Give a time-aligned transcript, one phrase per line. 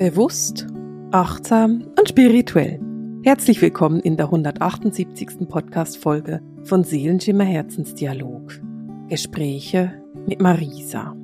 [0.00, 0.66] Bewusst,
[1.10, 2.80] achtsam und spirituell.
[3.22, 5.46] Herzlich willkommen in der 178.
[5.46, 8.62] Podcast-Folge von Seelenschimmer Herzensdialog.
[9.10, 11.14] Gespräche mit Marisa.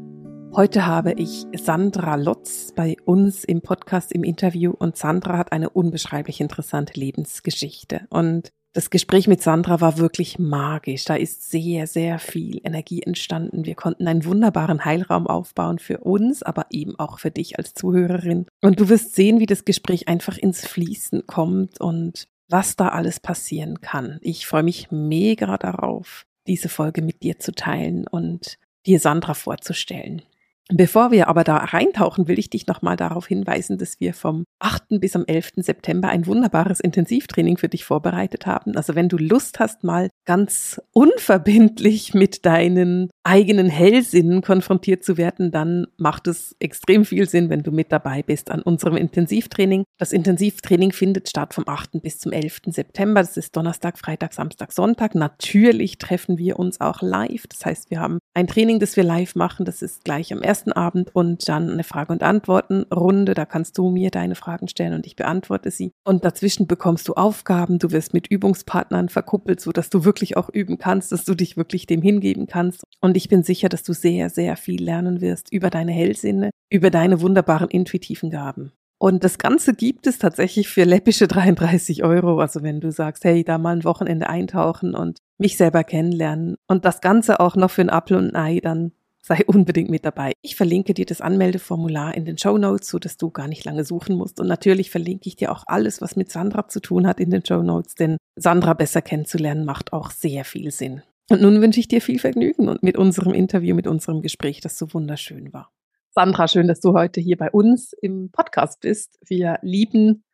[0.55, 5.71] Heute habe ich Sandra Lotz bei uns im Podcast im Interview und Sandra hat eine
[5.71, 8.03] unbeschreiblich interessante Lebensgeschichte.
[8.11, 11.07] Und das Gespräch mit Sandra war wirklich magisch.
[11.07, 13.65] Da ist sehr, sehr viel Energie entstanden.
[13.65, 18.45] Wir konnten einen wunderbaren Heilraum aufbauen für uns, aber eben auch für dich als Zuhörerin.
[18.61, 23.19] Und du wirst sehen, wie das Gespräch einfach ins Fließen kommt und was da alles
[23.19, 24.19] passieren kann.
[24.21, 30.21] Ich freue mich mega darauf, diese Folge mit dir zu teilen und dir Sandra vorzustellen.
[30.69, 35.01] Bevor wir aber da reintauchen, will ich dich nochmal darauf hinweisen, dass wir vom 8.
[35.01, 35.53] bis am 11.
[35.59, 38.77] September ein wunderbares Intensivtraining für dich vorbereitet haben.
[38.77, 45.51] Also wenn du Lust hast, mal ganz unverbindlich mit deinen eigenen Hellsinnen konfrontiert zu werden,
[45.51, 49.85] dann macht es extrem viel Sinn, wenn du mit dabei bist an unserem Intensivtraining.
[49.99, 52.03] Das Intensivtraining findet statt vom 8.
[52.03, 52.63] bis zum 11.
[52.67, 53.21] September.
[53.21, 55.15] Das ist Donnerstag, Freitag, Samstag, Sonntag.
[55.15, 57.47] Natürlich treffen wir uns auch live.
[57.49, 59.65] Das heißt, wir haben ein Training, das wir live machen.
[59.65, 63.35] Das ist gleich am 1 ersten Abend und dann eine Frage- und Antworten-Runde.
[63.35, 65.93] Da kannst du mir deine Fragen stellen und ich beantworte sie.
[66.05, 67.79] Und dazwischen bekommst du Aufgaben.
[67.79, 71.57] Du wirst mit Übungspartnern verkuppelt, so dass du wirklich auch üben kannst, dass du dich
[71.57, 72.85] wirklich dem hingeben kannst.
[73.01, 76.91] Und ich bin sicher, dass du sehr, sehr viel lernen wirst über deine Hellsinne, über
[76.91, 78.73] deine wunderbaren intuitiven Gaben.
[78.99, 82.41] Und das Ganze gibt es tatsächlich für läppische 33 Euro.
[82.41, 86.85] Also wenn du sagst, hey, da mal ein Wochenende eintauchen und mich selber kennenlernen und
[86.85, 90.33] das Ganze auch noch für ein Apfel und ein Ei, dann sei unbedingt mit dabei.
[90.43, 93.85] Ich verlinke dir das Anmeldeformular in den Show Notes, so dass du gar nicht lange
[93.85, 94.41] suchen musst.
[94.41, 97.45] Und natürlich verlinke ich dir auch alles, was mit Sandra zu tun hat in den
[97.45, 101.03] Show Notes, denn Sandra besser kennenzulernen macht auch sehr viel Sinn.
[101.29, 104.79] Und nun wünsche ich dir viel Vergnügen und mit unserem Interview, mit unserem Gespräch, das
[104.79, 105.73] so wunderschön war.
[106.11, 109.19] Sandra, schön, dass du heute hier bei uns im Podcast bist.
[109.27, 110.25] Wir lieben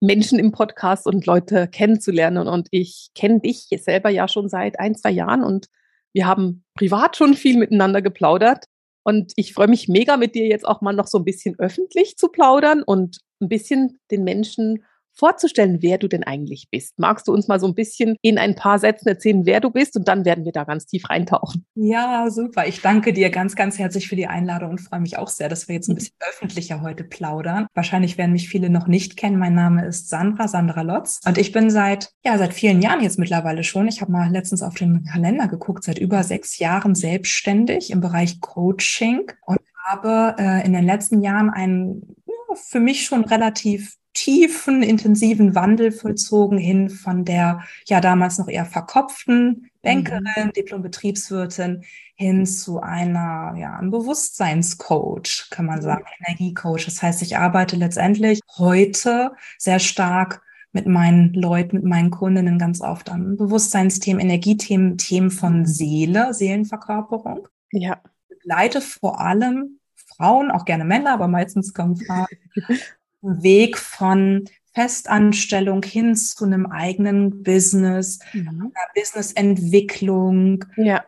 [0.00, 2.48] Menschen im Podcast und Leute kennenzulernen.
[2.48, 5.66] Und ich kenne dich selber ja schon seit ein, zwei Jahren und
[6.12, 8.66] wir haben privat schon viel miteinander geplaudert.
[9.02, 12.16] Und ich freue mich mega mit dir jetzt auch mal noch so ein bisschen öffentlich
[12.16, 16.98] zu plaudern und ein bisschen den Menschen vorzustellen, wer du denn eigentlich bist.
[16.98, 19.96] Magst du uns mal so ein bisschen in ein paar Sätzen erzählen, wer du bist
[19.96, 21.66] und dann werden wir da ganz tief reintauchen.
[21.74, 22.66] Ja, super.
[22.66, 25.68] Ich danke dir ganz, ganz herzlich für die Einladung und freue mich auch sehr, dass
[25.68, 27.66] wir jetzt ein bisschen öffentlicher heute plaudern.
[27.74, 29.38] Wahrscheinlich werden mich viele noch nicht kennen.
[29.38, 33.18] Mein Name ist Sandra, Sandra Lotz und ich bin seit, ja, seit vielen Jahren jetzt
[33.18, 33.88] mittlerweile schon.
[33.88, 38.40] Ich habe mal letztens auf den Kalender geguckt, seit über sechs Jahren selbstständig im Bereich
[38.40, 42.16] Coaching und habe äh, in den letzten Jahren einen
[42.54, 48.64] für mich schon relativ tiefen, intensiven Wandel vollzogen hin von der ja damals noch eher
[48.64, 50.52] verkopften Bankerin, mhm.
[50.52, 56.04] Diplom-Betriebswirtin hin zu einer, ja, einem Bewusstseinscoach, kann man sagen.
[56.26, 56.86] Energiecoach.
[56.86, 60.42] Das heißt, ich arbeite letztendlich heute sehr stark
[60.72, 65.66] mit meinen Leuten, mit meinen Kundinnen ganz oft an Bewusstseinsthemen, Energiethemen, Themen von.
[65.66, 67.48] Seele, Seelenverkörperung.
[67.72, 68.00] Ja.
[68.28, 72.26] Begleite vor allem Frauen, auch gerne Männer, aber meistens kommen Frauen
[73.24, 78.72] Weg von Festanstellung hin zu einem eigenen Business, mhm.
[78.94, 80.64] Businessentwicklung.
[80.76, 81.04] Ja.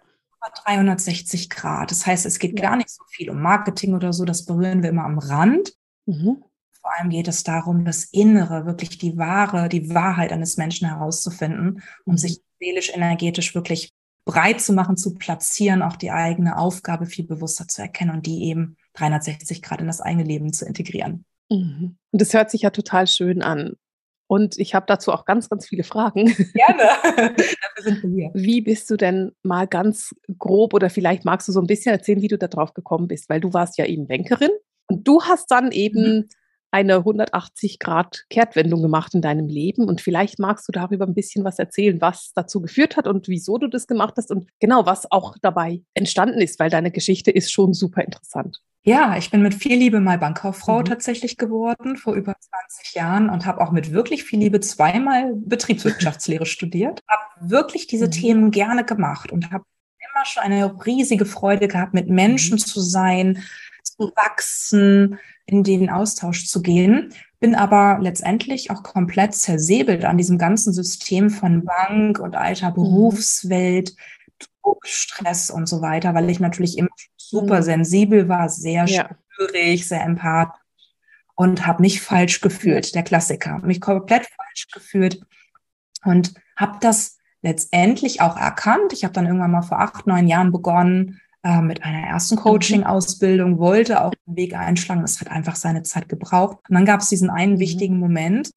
[0.65, 1.91] 360 Grad.
[1.91, 2.69] Das heißt, es geht ja.
[2.69, 5.73] gar nicht so viel um Marketing oder so, das berühren wir immer am Rand.
[6.07, 6.45] Mhm.
[6.81, 11.83] Vor allem geht es darum, das Innere, wirklich die wahre, die Wahrheit eines Menschen herauszufinden
[12.05, 12.19] und mhm.
[12.19, 13.93] sich seelisch, energetisch wirklich
[14.25, 18.45] breit zu machen, zu platzieren, auch die eigene Aufgabe viel bewusster zu erkennen und die
[18.45, 21.25] eben 360 Grad in das eigene Leben zu integrieren.
[21.51, 21.97] Mhm.
[22.13, 23.77] Und das hört sich ja total schön an.
[24.29, 26.27] Und ich habe dazu auch ganz, ganz viele Fragen.
[26.55, 27.35] Gerne.
[27.37, 28.31] Dafür sind wir hier.
[28.35, 32.23] Wie bist du denn mal ganz grob oder vielleicht magst du so ein bisschen erzählen,
[32.23, 33.29] wie du da drauf gekommen bist?
[33.29, 34.51] Weil du warst ja eben Bankerin
[34.89, 36.29] und du hast dann eben mhm.
[36.73, 41.45] eine 180 Grad Kehrtwendung gemacht in deinem Leben und vielleicht magst du darüber ein bisschen
[41.45, 45.11] was erzählen, was dazu geführt hat und wieso du das gemacht hast und genau was
[45.13, 48.61] auch dabei entstanden ist, weil deine Geschichte ist schon super interessant.
[48.89, 50.85] Ja, ich bin mit viel Liebe mal Bankkauffrau mhm.
[50.85, 56.47] tatsächlich geworden vor über 20 Jahren und habe auch mit wirklich viel Liebe zweimal Betriebswirtschaftslehre
[56.47, 57.03] studiert.
[57.09, 58.11] Habe wirklich diese mhm.
[58.13, 59.65] Themen gerne gemacht und habe
[59.99, 62.59] immer schon eine riesige Freude gehabt, mit Menschen mhm.
[62.59, 63.43] zu sein,
[63.83, 67.13] zu wachsen, in den Austausch zu gehen.
[67.41, 72.75] Bin aber letztendlich auch komplett zersäbelt an diesem ganzen System von Bank und alter mhm.
[72.75, 73.97] Berufswelt,
[74.63, 76.91] Druck, Stress und so weiter, weil ich natürlich immer
[77.29, 77.65] super mhm.
[77.65, 79.09] sensibel war, sehr ja.
[79.35, 80.61] spürig, sehr empathisch
[81.35, 85.21] und habe mich falsch gefühlt, der Klassiker, mich komplett falsch gefühlt
[86.05, 88.93] und habe das letztendlich auch erkannt.
[88.93, 93.59] Ich habe dann irgendwann mal vor acht, neun Jahren begonnen, äh, mit einer ersten Coaching-Ausbildung,
[93.59, 95.05] wollte auch den Weg einschlagen.
[95.05, 96.59] Es hat einfach seine Zeit gebraucht.
[96.69, 97.61] Und dann gab es diesen einen mhm.
[97.61, 98.51] wichtigen Moment.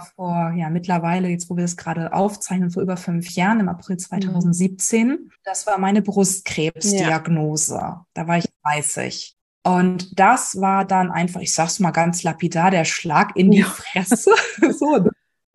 [0.00, 3.96] Vor, ja, mittlerweile, jetzt wo wir das gerade aufzeichnen, vor über fünf Jahren, im April
[3.96, 5.08] 2017.
[5.08, 5.30] Mhm.
[5.44, 7.74] Das war meine Brustkrebsdiagnose.
[7.74, 8.06] Ja.
[8.14, 9.36] Da war ich 30.
[9.62, 13.66] Und das war dann einfach, ich sag's mal ganz lapidar, der Schlag in die ja.
[13.66, 14.32] Fresse.
[14.78, 15.10] so, ne?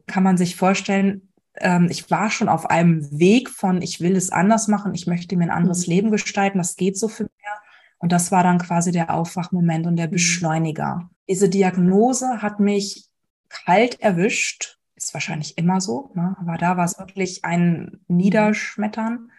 [0.07, 4.31] kann man sich vorstellen, ähm, ich war schon auf einem Weg von, ich will es
[4.31, 5.93] anders machen, ich möchte mir ein anderes mhm.
[5.93, 7.31] Leben gestalten, das geht so für mich.
[7.97, 10.11] Und das war dann quasi der Aufwachmoment und der mhm.
[10.11, 11.09] Beschleuniger.
[11.27, 13.04] Diese Diagnose hat mich
[13.49, 16.35] kalt erwischt, ist wahrscheinlich immer so, ne?
[16.39, 19.31] aber da war es wirklich ein Niederschmettern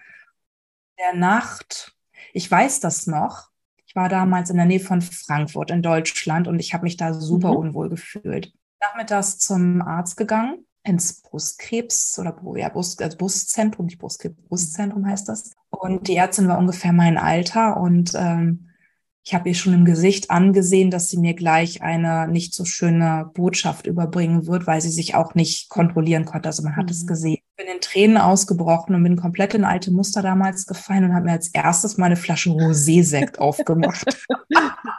[0.98, 1.94] der Nacht.
[2.32, 3.50] Ich weiß das noch.
[3.86, 7.14] Ich war damals in der Nähe von Frankfurt in Deutschland und ich habe mich da
[7.14, 7.56] super mhm.
[7.56, 8.52] unwohl gefühlt.
[8.80, 15.28] Nachmittags zum Arzt gegangen ins Brustkrebs oder ja, Brust, also Brustzentrum, nicht Brustkrebs, Brustzentrum heißt
[15.28, 15.52] das.
[15.70, 18.65] Und die Ärztin war ungefähr mein Alter und ähm,
[19.26, 23.28] ich habe ihr schon im Gesicht angesehen, dass sie mir gleich eine nicht so schöne
[23.34, 26.48] Botschaft überbringen wird, weil sie sich auch nicht kontrollieren konnte.
[26.48, 26.92] Also man hat mhm.
[26.92, 27.34] es gesehen.
[27.34, 31.24] Ich bin in Tränen ausgebrochen und bin komplett in alte Muster damals gefallen und habe
[31.24, 34.06] mir als erstes mal eine Flasche Rosé-Sekt aufgemacht.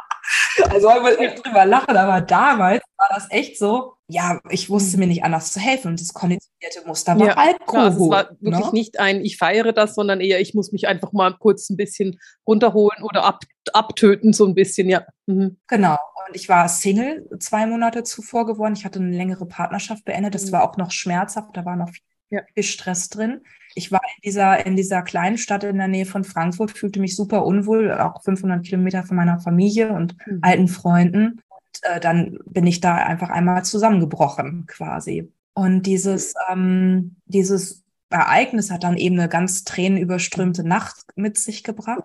[0.69, 4.97] Also man muss echt drüber lachen, aber damals war das echt so, ja, ich wusste
[4.97, 7.79] mir nicht anders zu helfen und das konditionierte Muster war ja, Alkohol.
[7.79, 8.71] Also es war wirklich ne?
[8.73, 12.19] nicht ein, ich feiere das, sondern eher, ich muss mich einfach mal kurz ein bisschen
[12.47, 13.41] runterholen oder ab,
[13.73, 15.05] abtöten, so ein bisschen, ja.
[15.25, 15.57] Mhm.
[15.67, 15.97] Genau.
[16.27, 18.73] Und ich war Single zwei Monate zuvor geworden.
[18.77, 20.35] Ich hatte eine längere Partnerschaft beendet.
[20.35, 20.51] Das mhm.
[20.53, 22.41] war auch noch schmerzhaft, da war noch viel, ja.
[22.53, 23.41] viel Stress drin.
[23.77, 27.15] Ich war in dieser, in dieser kleinen Stadt in der Nähe von Frankfurt, fühlte mich
[27.15, 30.39] super unwohl, auch 500 Kilometer von meiner Familie und mhm.
[30.41, 31.41] alten Freunden
[31.81, 35.31] äh, dann bin ich da einfach einmal zusammengebrochen quasi.
[35.53, 42.03] Und dieses, ähm, dieses Ereignis hat dann eben eine ganz tränenüberströmte Nacht mit sich gebracht.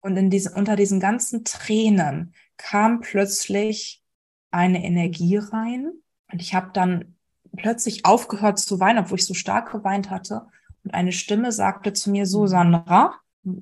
[0.00, 4.02] Und in diese, unter diesen ganzen Tränen kam plötzlich
[4.50, 5.92] eine Energie rein.
[6.32, 7.16] Und ich habe dann
[7.56, 10.46] plötzlich aufgehört zu weinen, obwohl ich so stark geweint hatte.
[10.84, 13.14] Und eine Stimme sagte zu mir so, Sandra,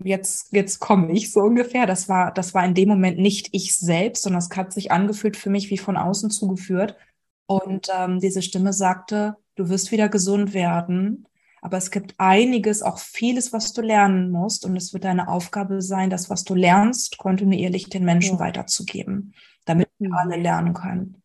[0.04, 1.86] jetzt, jetzt komme ich so ungefähr.
[1.86, 5.36] Das war, das war in dem Moment nicht ich selbst, sondern es hat sich angefühlt
[5.36, 6.96] für mich wie von außen zugeführt.
[7.46, 11.26] Und ähm, diese Stimme sagte, du wirst wieder gesund werden.
[11.62, 14.64] Aber es gibt einiges, auch vieles, was du lernen musst.
[14.64, 18.40] Und es wird deine Aufgabe sein, das, was du lernst, kontinuierlich den Menschen ja.
[18.40, 19.34] weiterzugeben,
[19.66, 21.22] damit wir alle lernen können.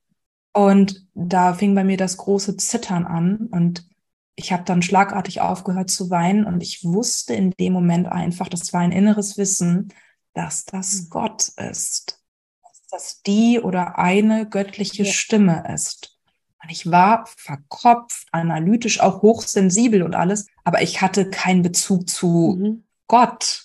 [0.53, 3.47] Und da fing bei mir das große Zittern an.
[3.51, 3.87] Und
[4.35, 8.73] ich habe dann schlagartig aufgehört zu weinen und ich wusste in dem Moment einfach, das
[8.73, 9.93] war ein inneres Wissen,
[10.33, 11.09] dass das mhm.
[11.09, 12.21] Gott ist,
[12.63, 15.11] dass das die oder eine göttliche ja.
[15.11, 16.17] Stimme ist.
[16.61, 22.57] Und ich war verkopft, analytisch, auch hochsensibel und alles, aber ich hatte keinen Bezug zu
[22.59, 22.87] mhm.
[23.07, 23.63] Gott.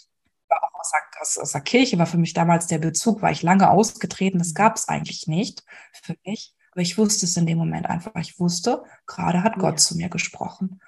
[0.48, 3.42] Auch aus der, aus, aus der Kirche war für mich damals der Bezug, war ich
[3.42, 4.54] lange ausgetreten, das mhm.
[4.54, 5.64] gab es eigentlich nicht
[6.02, 6.54] für mich.
[6.72, 8.12] Aber ich wusste es in dem Moment einfach.
[8.20, 9.76] Ich wusste, gerade hat Gott ja.
[9.76, 10.80] zu mir gesprochen.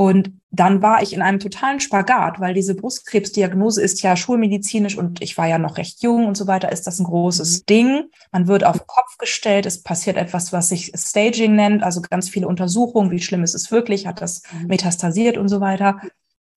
[0.00, 5.20] Und dann war ich in einem totalen Spagat, weil diese Brustkrebsdiagnose ist ja schulmedizinisch und
[5.20, 7.66] ich war ja noch recht jung und so weiter, ist das ein großes mhm.
[7.66, 8.04] Ding.
[8.32, 12.30] Man wird auf den Kopf gestellt, es passiert etwas, was sich Staging nennt, also ganz
[12.30, 14.68] viele Untersuchungen, wie schlimm ist es wirklich, hat das mhm.
[14.68, 16.00] metastasiert und so weiter.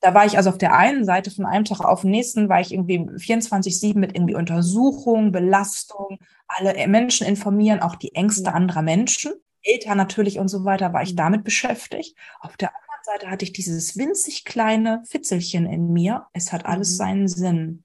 [0.04, 2.60] Da war ich also auf der einen Seite von einem Tag auf den nächsten, war
[2.60, 9.32] ich irgendwie 24-7 mit irgendwie Untersuchung, Belastung, alle Menschen informieren, auch die Ängste anderer Menschen,
[9.62, 12.18] Eltern natürlich und so weiter, war ich damit beschäftigt.
[12.42, 16.28] Auf der anderen Seite hatte ich dieses winzig kleine Fitzelchen in mir.
[16.34, 16.96] Es hat alles mhm.
[16.98, 17.84] seinen Sinn.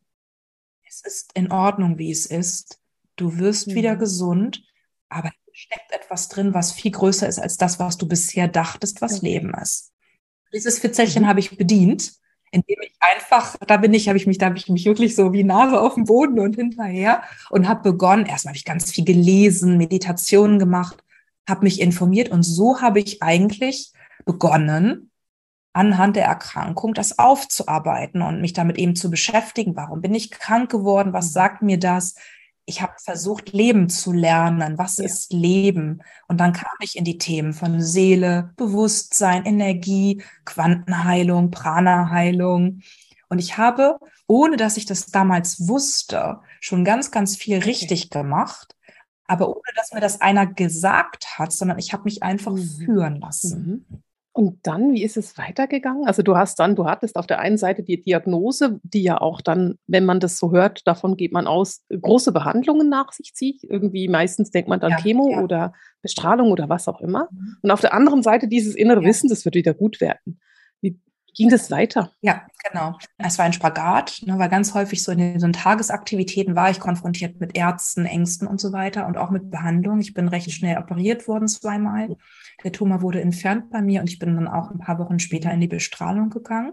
[0.89, 2.81] Es ist in Ordnung, wie es ist.
[3.15, 3.75] Du wirst mhm.
[3.77, 4.65] wieder gesund,
[5.09, 9.23] aber steckt etwas drin, was viel größer ist als das, was du bisher dachtest, was.
[9.23, 9.93] Leben ist.
[10.52, 11.28] Dieses Fitzelchen mhm.
[11.28, 12.12] habe ich bedient,
[12.50, 15.33] indem ich einfach, da bin ich, habe ich mich, da habe ich mich wirklich so
[15.33, 19.05] wie Nase auf dem Boden und hinterher und habe begonnen, erstmal habe ich ganz viel
[19.05, 21.05] gelesen, Meditationen gemacht,
[21.49, 23.93] habe mich informiert und so habe ich eigentlich
[24.25, 25.11] begonnen,
[25.73, 29.76] anhand der Erkrankung das aufzuarbeiten und mich damit eben zu beschäftigen.
[29.76, 31.12] Warum bin ich krank geworden?
[31.12, 31.33] Was mhm.
[31.33, 32.14] sagt mir das?
[32.69, 34.77] Ich habe versucht, Leben zu lernen.
[34.77, 35.07] Was ja.
[35.07, 36.03] ist Leben?
[36.29, 42.83] Und dann kam ich in die Themen von Seele, Bewusstsein, Energie, Quantenheilung, Prana-Heilung.
[43.31, 47.71] Und ich habe, ohne dass ich das damals wusste, schon ganz, ganz viel okay.
[47.71, 48.77] richtig gemacht.
[49.25, 52.65] Aber ohne dass mir das einer gesagt hat, sondern ich habe mich einfach mhm.
[52.85, 53.87] führen lassen.
[53.91, 54.03] Mhm.
[54.38, 56.07] Und dann, wie ist es weitergegangen?
[56.07, 59.40] Also du hast dann, du hattest auf der einen Seite die Diagnose, die ja auch
[59.40, 63.64] dann, wenn man das so hört, davon geht man aus, große Behandlungen nach sich zieht.
[63.64, 65.42] Irgendwie meistens denkt man dann ja, Chemo ja.
[65.42, 67.26] oder Bestrahlung oder was auch immer.
[67.33, 67.57] Mhm.
[67.62, 69.09] Und auf der anderen Seite dieses innere ja.
[69.09, 70.38] Wissen, das wird wieder gut werden.
[71.38, 72.11] Ging das weiter?
[72.21, 72.99] Ja, genau.
[73.16, 76.68] Es war ein Spagat, ne, weil ganz häufig so in den, so in Tagesaktivitäten war
[76.68, 80.00] ich konfrontiert mit Ärzten, Ängsten und so weiter und auch mit Behandlung.
[80.00, 82.16] Ich bin recht schnell operiert worden zweimal.
[82.64, 85.52] Der Tumor wurde entfernt bei mir und ich bin dann auch ein paar Wochen später
[85.52, 86.73] in die Bestrahlung gegangen.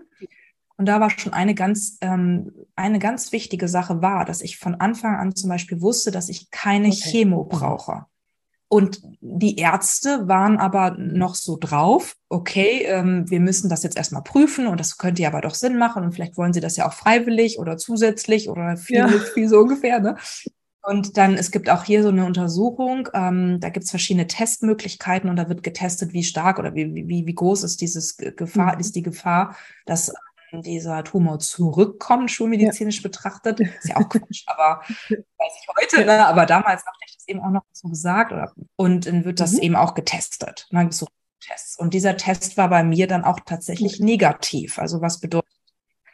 [0.78, 4.74] Und da war schon eine ganz, ähm, eine ganz wichtige Sache war, dass ich von
[4.74, 7.12] Anfang an zum Beispiel wusste, dass ich keine okay.
[7.12, 8.08] Chemo brauche.
[8.76, 14.22] Und die Ärzte waren aber noch so drauf, okay, ähm, wir müssen das jetzt erstmal
[14.22, 16.86] prüfen und das könnte ja aber doch Sinn machen und vielleicht wollen sie das ja
[16.86, 19.08] auch freiwillig oder zusätzlich oder viel, ja.
[19.34, 20.02] viel so ungefähr.
[20.02, 20.18] Ne?
[20.82, 25.30] Und dann, es gibt auch hier so eine Untersuchung, ähm, da gibt es verschiedene Testmöglichkeiten
[25.30, 28.82] und da wird getestet, wie stark oder wie, wie, wie groß ist dieses Gefahr, mhm.
[28.82, 29.56] ist die Gefahr,
[29.86, 30.14] dass
[30.62, 33.04] dieser Tumor zurückkommt, schulmedizinisch ja.
[33.04, 33.60] betrachtet.
[33.80, 36.26] Ist ja auch Quatsch, aber weiß ich heute, ne?
[36.26, 38.32] aber damals habe ich das eben auch noch so gesagt.
[38.32, 39.60] Oder, und dann wird das mhm.
[39.60, 40.68] eben auch getestet.
[40.72, 41.08] dann so
[41.40, 41.78] Tests.
[41.78, 44.06] Und dieser Test war bei mir dann auch tatsächlich mhm.
[44.06, 44.80] negativ.
[44.80, 45.50] Also was bedeutet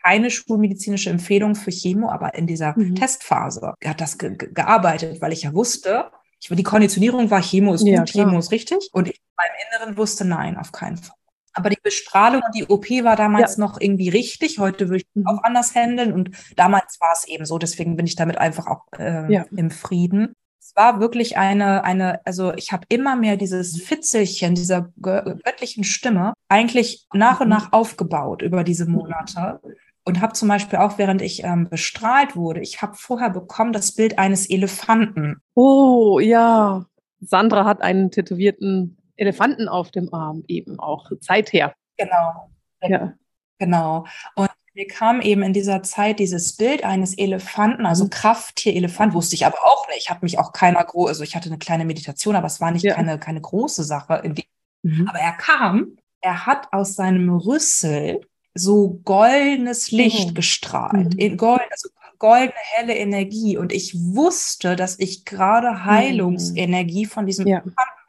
[0.04, 2.96] keine schulmedizinische Empfehlung für Chemo, aber in dieser mhm.
[2.96, 7.82] Testphase hat das ge gearbeitet, weil ich ja wusste, ich, die Konditionierung war Chemo ist
[7.82, 8.90] gut, ja, Chemo ist richtig.
[8.94, 11.16] Und ich in meinem Inneren wusste, nein, auf keinen Fall.
[11.54, 13.66] Aber die Bestrahlung und die OP war damals ja.
[13.66, 14.60] noch irgendwie richtig.
[14.60, 15.28] Heute würde ich mhm.
[15.28, 16.14] auch anders handeln.
[16.14, 17.58] Und damals war es eben so.
[17.58, 19.46] Deswegen bin ich damit einfach auch äh, ja.
[19.56, 20.34] im Frieden.
[20.60, 26.34] Es war wirklich eine, eine, also ich habe immer mehr dieses Fitzelchen dieser göttlichen Stimme
[26.48, 27.54] eigentlich nach und mhm.
[27.54, 29.60] nach aufgebaut über diese Monate.
[30.04, 33.92] Und habe zum Beispiel auch, während ich ähm, bestrahlt wurde, ich habe vorher bekommen das
[33.92, 35.42] Bild eines Elefanten.
[35.54, 36.86] Oh, ja.
[37.20, 41.74] Sandra hat einen tätowierten Elefanten auf dem Arm eben auch seither.
[41.98, 42.50] Genau.
[42.82, 43.14] Ja.
[43.60, 44.06] Genau.
[44.36, 48.10] Und mir kam eben in dieser Zeit dieses Bild eines Elefanten, also mhm.
[48.10, 50.00] Krafttier-Elefant, wusste ich aber auch nicht.
[50.00, 52.72] Ich habe mich auch keiner groß, also ich hatte eine kleine Meditation, aber es war
[52.72, 52.96] nicht ja.
[52.96, 54.34] keine, keine große Sache.
[54.82, 55.08] Mhm.
[55.08, 58.22] Aber er kam, er hat aus seinem Rüssel
[58.54, 60.34] so goldenes Licht mhm.
[60.34, 61.38] gestrahlt, mhm.
[61.38, 63.58] Gold, also goldene helle Energie.
[63.58, 65.86] Und ich wusste, dass ich gerade mhm.
[65.86, 67.58] Heilungsenergie von diesem ja.
[67.58, 68.01] Elefanten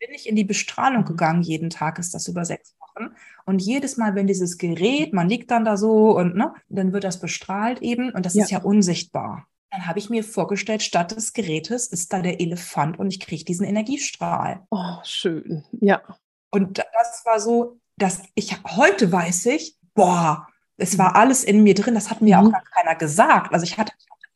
[0.00, 3.14] bin ich in die Bestrahlung gegangen, jeden Tag ist das über sechs Wochen.
[3.44, 7.04] Und jedes Mal, wenn dieses Gerät, man liegt dann da so und ne, dann wird
[7.04, 8.44] das bestrahlt eben und das ja.
[8.44, 9.46] ist ja unsichtbar.
[9.70, 13.44] Dann habe ich mir vorgestellt, statt des Gerätes ist da der Elefant und ich kriege
[13.44, 14.66] diesen Energiestrahl.
[14.70, 15.64] Oh, schön.
[15.80, 16.02] Ja.
[16.50, 21.74] Und das war so, dass ich heute weiß ich, boah, es war alles in mir
[21.74, 22.46] drin, das hat mir mhm.
[22.46, 23.52] auch gar keiner gesagt.
[23.52, 23.92] Also ich hatte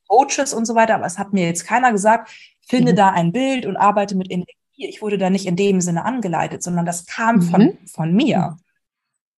[0.07, 2.31] Coaches und so weiter, aber es hat mir jetzt keiner gesagt,
[2.61, 2.97] finde mhm.
[2.97, 6.63] da ein Bild und arbeite mit Energie ich wurde da nicht in dem Sinne angeleitet,
[6.63, 7.87] sondern das kam von, mhm.
[7.87, 8.57] von mir.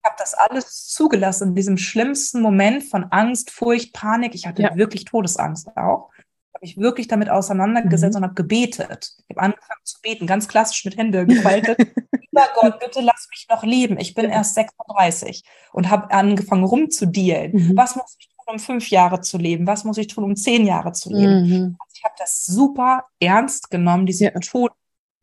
[0.03, 4.35] Ich habe das alles zugelassen in diesem schlimmsten Moment von Angst, Furcht, Panik.
[4.35, 4.77] Ich hatte ja.
[4.77, 6.11] wirklich Todesangst auch.
[6.55, 8.19] Habe ich wirklich damit auseinandergesetzt mhm.
[8.19, 9.13] und habe gebetet.
[9.29, 11.79] Ich habe angefangen zu beten, ganz klassisch mit Händen gefaltet.
[12.37, 13.99] Lieber Gott, bitte lass mich noch leben.
[13.99, 17.53] Ich bin erst 36 und habe angefangen rumzudealen.
[17.53, 17.77] Mhm.
[17.77, 19.67] Was muss ich tun, um fünf Jahre zu leben?
[19.67, 21.47] Was muss ich tun, um zehn Jahre zu leben?
[21.47, 21.77] Mhm.
[21.79, 24.31] Also ich habe das super ernst genommen, diese ja.
[24.41, 24.73] Tod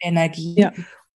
[0.03, 0.72] Energie, ja.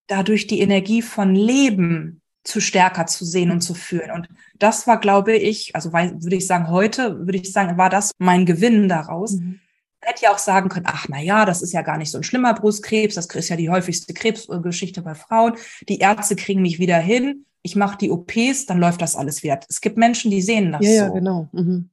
[0.06, 4.10] dadurch die Energie von Leben zu stärker zu sehen und zu fühlen.
[4.10, 4.28] Und
[4.58, 8.46] das war, glaube ich, also würde ich sagen, heute würde ich sagen, war das mein
[8.46, 9.32] Gewinn daraus.
[9.32, 9.60] Mhm.
[10.00, 12.24] Hätte ja auch sagen können, ach na ja, das ist ja gar nicht so ein
[12.24, 15.54] schlimmer Brustkrebs, das ist ja die häufigste Krebsgeschichte bei Frauen.
[15.88, 19.60] Die Ärzte kriegen mich wieder hin, ich mache die OPs, dann läuft das alles wieder.
[19.68, 20.96] Es gibt Menschen, die sehen das ja, so.
[20.96, 21.48] Ja, genau.
[21.52, 21.90] Mhm.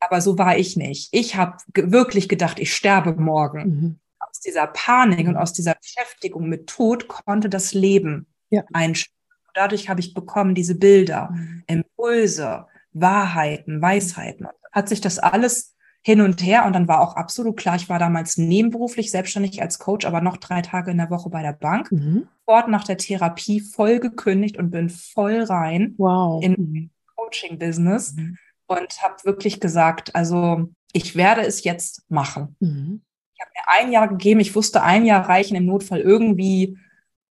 [0.00, 1.08] Aber so war ich nicht.
[1.12, 3.62] Ich habe wirklich gedacht, ich sterbe morgen.
[3.62, 4.00] Mhm
[4.44, 8.62] dieser Panik und aus dieser Beschäftigung mit Tod konnte das Leben ja.
[8.72, 9.14] einstellen.
[9.54, 11.62] Dadurch habe ich bekommen diese Bilder, mhm.
[11.66, 14.48] Impulse, Wahrheiten, Weisheiten.
[14.72, 17.98] Hat sich das alles hin und her und dann war auch absolut klar, ich war
[17.98, 21.90] damals nebenberuflich selbstständig als Coach, aber noch drei Tage in der Woche bei der Bank.
[21.90, 22.28] Mhm.
[22.44, 26.42] Fort nach der Therapie voll gekündigt und bin voll rein wow.
[26.42, 26.90] in mhm.
[27.16, 28.36] Coaching-Business mhm.
[28.66, 32.56] und habe wirklich gesagt, also ich werde es jetzt machen.
[32.60, 33.00] Mhm
[33.40, 36.78] habe mir ein Jahr gegeben, ich wusste, ein Jahr reichen im Notfall irgendwie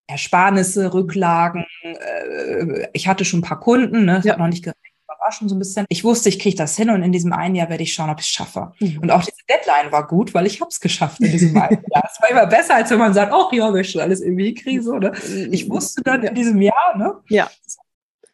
[0.07, 1.65] Ersparnisse, Rücklagen.
[1.81, 4.15] Äh, ich hatte schon ein paar Kunden, ne?
[4.15, 4.33] Das ja.
[4.33, 4.79] hat noch nicht gereicht,
[5.23, 5.85] war schon so ein bisschen.
[5.89, 8.19] Ich wusste, ich kriege das hin und in diesem einen Jahr werde ich schauen, ob
[8.19, 8.73] ich es schaffe.
[8.79, 8.99] Mhm.
[8.99, 12.09] Und auch diese Deadline war gut, weil ich habe es geschafft in diesem einen Jahr.
[12.11, 14.81] Es war immer besser, als wenn man sagt, oh ja, wir schon alles irgendwie kriegen.
[14.81, 15.13] So, ne?
[15.51, 17.15] Ich wusste dann in diesem Jahr, ne?
[17.29, 17.49] Ja.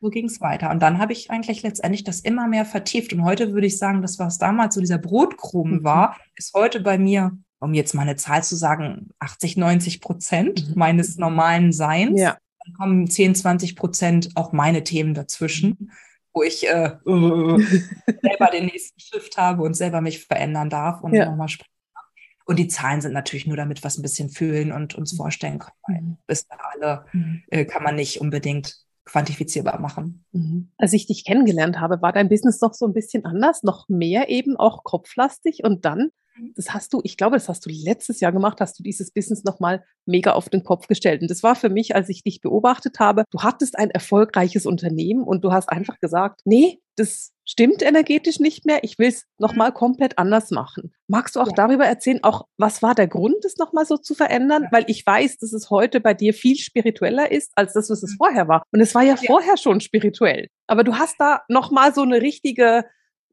[0.01, 0.69] So ging es weiter.
[0.71, 3.11] Und dann habe ich eigentlich letztendlich das immer mehr vertieft.
[3.13, 5.83] Und heute würde ich sagen, das, was damals so dieser Brotkrumen mhm.
[5.83, 10.69] war, ist heute bei mir um jetzt mal eine Zahl zu sagen, 80, 90 Prozent
[10.69, 10.73] mhm.
[10.75, 12.19] meines normalen Seins.
[12.19, 12.37] Ja.
[12.65, 15.91] Dann kommen 10, 20 Prozent auch meine Themen dazwischen, mhm.
[16.33, 21.25] wo ich äh, selber den nächsten Shift habe und selber mich verändern darf und ja.
[21.25, 21.71] nochmal sprechen.
[22.45, 25.77] Und die Zahlen sind natürlich nur damit, was ein bisschen fühlen und uns vorstellen können.
[25.87, 26.17] Mhm.
[26.25, 27.43] Bis alle mhm.
[27.49, 28.75] äh, kann man nicht unbedingt
[29.05, 30.25] quantifizierbar machen.
[30.31, 30.69] Mhm.
[30.77, 34.29] Als ich dich kennengelernt habe, war dein Business noch so ein bisschen anders, noch mehr
[34.29, 36.09] eben auch kopflastig und dann.
[36.55, 39.43] Das hast du, ich glaube, das hast du letztes Jahr gemacht, hast du dieses Business
[39.43, 41.21] nochmal mega auf den Kopf gestellt.
[41.21, 45.23] Und das war für mich, als ich dich beobachtet habe, du hattest ein erfolgreiches Unternehmen
[45.23, 49.71] und du hast einfach gesagt, nee, das stimmt energetisch nicht mehr, ich will es nochmal
[49.71, 50.91] komplett anders machen.
[51.07, 51.53] Magst du auch ja.
[51.55, 54.63] darüber erzählen, auch was war der Grund, das nochmal so zu verändern?
[54.63, 54.69] Ja.
[54.71, 58.11] Weil ich weiß, dass es heute bei dir viel spiritueller ist, als das, was es
[58.11, 58.17] mhm.
[58.17, 58.63] vorher war.
[58.71, 59.21] Und es war ja, ja.
[59.25, 60.47] vorher schon spirituell.
[60.67, 62.85] Aber du hast da nochmal so eine richtige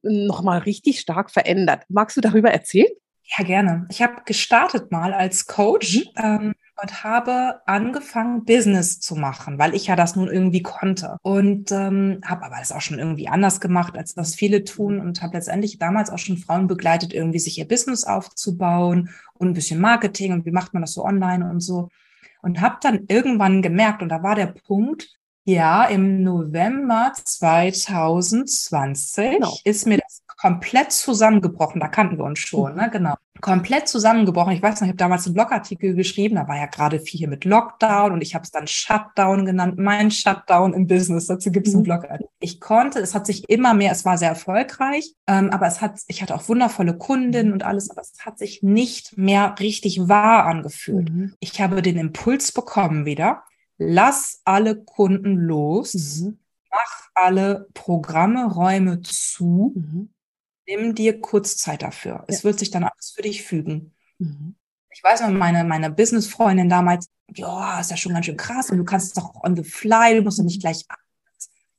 [0.03, 1.85] nochmal richtig stark verändert.
[1.89, 2.91] Magst du darüber erzählen?
[3.37, 3.87] Ja, gerne.
[3.91, 6.23] Ich habe gestartet mal als Coach mhm.
[6.23, 11.17] ähm, und habe angefangen, Business zu machen, weil ich ja das nun irgendwie konnte.
[11.23, 15.23] Und ähm, habe aber das auch schon irgendwie anders gemacht, als das viele tun und
[15.23, 19.81] habe letztendlich damals auch schon Frauen begleitet, irgendwie sich ihr Business aufzubauen und ein bisschen
[19.81, 21.89] Marketing und wie macht man das so online und so.
[22.43, 29.57] Und habe dann irgendwann gemerkt, und da war der Punkt, ja, im November 2020 genau.
[29.63, 31.81] ist mir das komplett zusammengebrochen.
[31.81, 32.91] Da kannten wir uns schon, ne?
[32.93, 33.15] Genau.
[33.41, 34.55] Komplett zusammengebrochen.
[34.55, 37.29] Ich weiß noch, ich habe damals einen Blogartikel geschrieben, da war ja gerade viel hier
[37.29, 41.27] mit Lockdown und ich habe es dann Shutdown genannt, mein Shutdown im Business.
[41.27, 41.85] Dazu gibt es einen mhm.
[41.85, 42.29] Blogartikel.
[42.41, 46.01] Ich konnte, es hat sich immer mehr, es war sehr erfolgreich, ähm, aber es hat,
[46.09, 50.47] ich hatte auch wundervolle Kundinnen und alles, aber es hat sich nicht mehr richtig wahr
[50.47, 51.11] angefühlt.
[51.11, 51.35] Mhm.
[51.39, 53.43] Ich habe den Impuls bekommen wieder
[53.79, 56.39] lass alle Kunden los, mhm.
[56.71, 60.11] mach alle Programme, Räume zu, mhm.
[60.67, 62.13] nimm dir Kurzzeit dafür.
[62.13, 62.25] Ja.
[62.29, 63.95] Es wird sich dann alles für dich fügen.
[64.19, 64.57] Mhm.
[64.91, 68.79] Ich weiß noch, meine, meine Business-Freundin damals, ja, ist ja schon ganz schön krass und
[68.79, 70.87] du kannst es doch on the fly, du musst doch nicht gleich.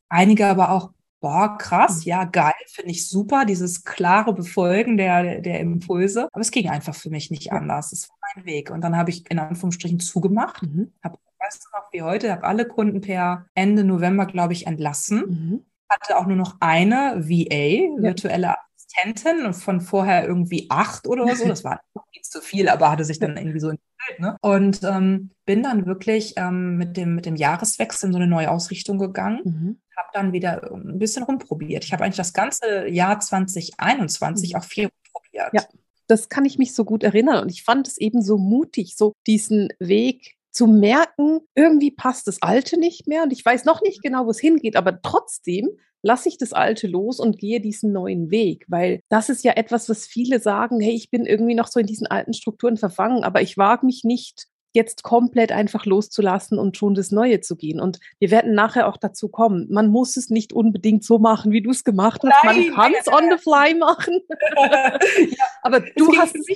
[0.10, 2.10] Einige aber auch, boah, krass, mhm.
[2.10, 6.30] ja, geil, finde ich super, dieses klare Befolgen der, der Impulse.
[6.32, 7.92] Aber es ging einfach für mich nicht anders.
[7.92, 8.70] Es war mein Weg.
[8.70, 10.94] Und dann habe ich in Anführungsstrichen zugemacht, mhm.
[11.04, 15.18] habe weißt du noch wie heute, habe alle Kunden per Ende November, glaube ich, entlassen.
[15.18, 15.66] Mhm.
[15.90, 21.48] Hatte auch nur noch eine VA, virtuelle Assistentin, von vorher irgendwie acht oder so.
[21.48, 21.80] Das war
[22.14, 24.20] nicht zu viel, aber hatte sich dann irgendwie so entwickelt.
[24.20, 24.38] Ne?
[24.42, 28.52] Und ähm, bin dann wirklich ähm, mit, dem, mit dem Jahreswechsel in so eine neue
[28.52, 29.42] Ausrichtung gegangen.
[29.44, 29.82] Mhm.
[29.96, 31.86] Habe dann wieder ein bisschen rumprobiert.
[31.86, 34.60] Ich habe eigentlich das ganze Jahr 2021 mhm.
[34.60, 35.54] auch viel rumprobiert.
[35.54, 35.64] Ja
[36.08, 37.44] das kann ich mich so gut erinnern.
[37.44, 42.42] Und ich fand es eben so mutig, so diesen Weg zu merken, irgendwie passt das
[42.42, 45.70] Alte nicht mehr und ich weiß noch nicht genau, wo es hingeht, aber trotzdem
[46.02, 49.88] lasse ich das Alte los und gehe diesen neuen Weg, weil das ist ja etwas,
[49.88, 53.42] was viele sagen, hey, ich bin irgendwie noch so in diesen alten Strukturen verfangen, aber
[53.42, 57.80] ich wage mich nicht jetzt komplett einfach loszulassen und schon das Neue zu gehen.
[57.80, 59.68] Und wir werden nachher auch dazu kommen.
[59.70, 62.44] Man muss es nicht unbedingt so machen, wie du es gemacht hast.
[62.44, 64.22] Nein, Man kann es on the fly machen.
[64.58, 66.48] ja, Aber du hast es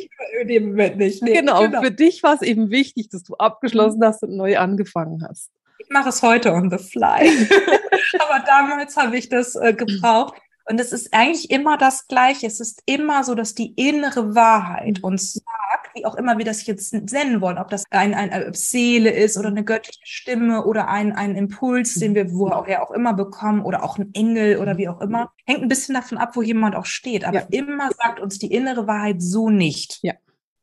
[0.42, 1.24] in dem Moment nicht.
[1.24, 4.06] Nee, genau, genau, für dich war es eben wichtig, dass du abgeschlossen mhm.
[4.06, 5.50] hast und neu angefangen hast.
[5.80, 7.28] Ich mache es heute on the fly.
[8.20, 10.36] Aber damals habe ich das äh, gebraucht.
[10.66, 12.48] Und es ist eigentlich immer das Gleiche.
[12.48, 15.04] Es ist immer so, dass die innere Wahrheit mhm.
[15.04, 15.46] uns sagt,
[15.94, 19.38] wie auch immer wir das jetzt nennen wollen, ob das ein, ein, eine Seele ist
[19.38, 23.84] oder eine göttliche Stimme oder ein, ein Impuls, den wir woher auch immer bekommen oder
[23.84, 25.32] auch ein Engel oder wie auch immer.
[25.46, 27.26] Hängt ein bisschen davon ab, wo jemand auch steht.
[27.26, 27.48] Aber ja.
[27.52, 30.00] immer sagt uns die innere Wahrheit so nicht.
[30.02, 30.14] Ja.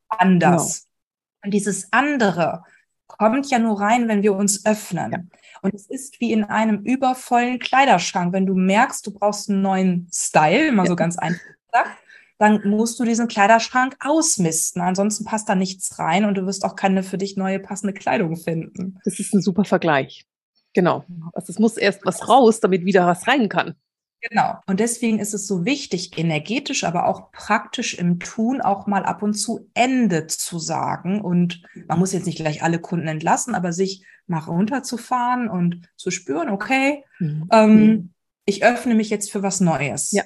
[0.08, 0.82] Anders.
[0.82, 1.44] Genau.
[1.44, 2.64] Und dieses andere
[3.06, 5.12] kommt ja nur rein, wenn wir uns öffnen.
[5.12, 5.18] Ja.
[5.62, 8.32] Und es ist wie in einem übervollen Kleiderschrank.
[8.32, 10.88] Wenn du merkst, du brauchst einen neuen Style, immer ja.
[10.88, 11.90] so ganz einfach gesagt,
[12.38, 14.80] dann musst du diesen Kleiderschrank ausmisten.
[14.80, 18.36] Ansonsten passt da nichts rein und du wirst auch keine für dich neue passende Kleidung
[18.36, 18.98] finden.
[19.04, 20.24] Das ist ein super Vergleich.
[20.72, 21.04] Genau.
[21.32, 23.74] Also es muss erst was raus, damit wieder was rein kann.
[24.20, 24.58] Genau.
[24.66, 29.22] Und deswegen ist es so wichtig, energetisch, aber auch praktisch im Tun auch mal ab
[29.22, 31.20] und zu Ende zu sagen.
[31.20, 36.10] Und man muss jetzt nicht gleich alle Kunden entlassen, aber sich mal runterzufahren und zu
[36.10, 37.48] spüren, okay, mhm.
[37.52, 38.14] ähm, mhm.
[38.44, 40.10] ich öffne mich jetzt für was Neues.
[40.10, 40.24] Ja.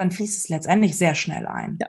[0.00, 1.76] Dann fließt es letztendlich sehr schnell ein.
[1.78, 1.88] Ja.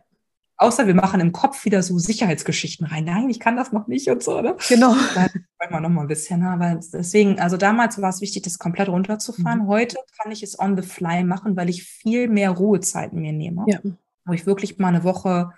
[0.58, 3.06] Außer wir machen im Kopf wieder so Sicherheitsgeschichten rein.
[3.06, 4.58] Nein, ich kann das noch nicht und so, ne?
[4.67, 4.93] Genau.
[5.15, 8.60] Dann wollen wir noch mal ein bisschen, aber deswegen, also damals war es wichtig, das
[8.60, 9.60] komplett runterzufahren.
[9.60, 9.67] Mhm.
[9.67, 13.63] Heute kann ich es on the fly machen, weil ich viel mehr Ruhezeiten mir nehme.
[13.67, 13.80] Ja.
[14.26, 15.54] Wo ich wirklich mal eine Woche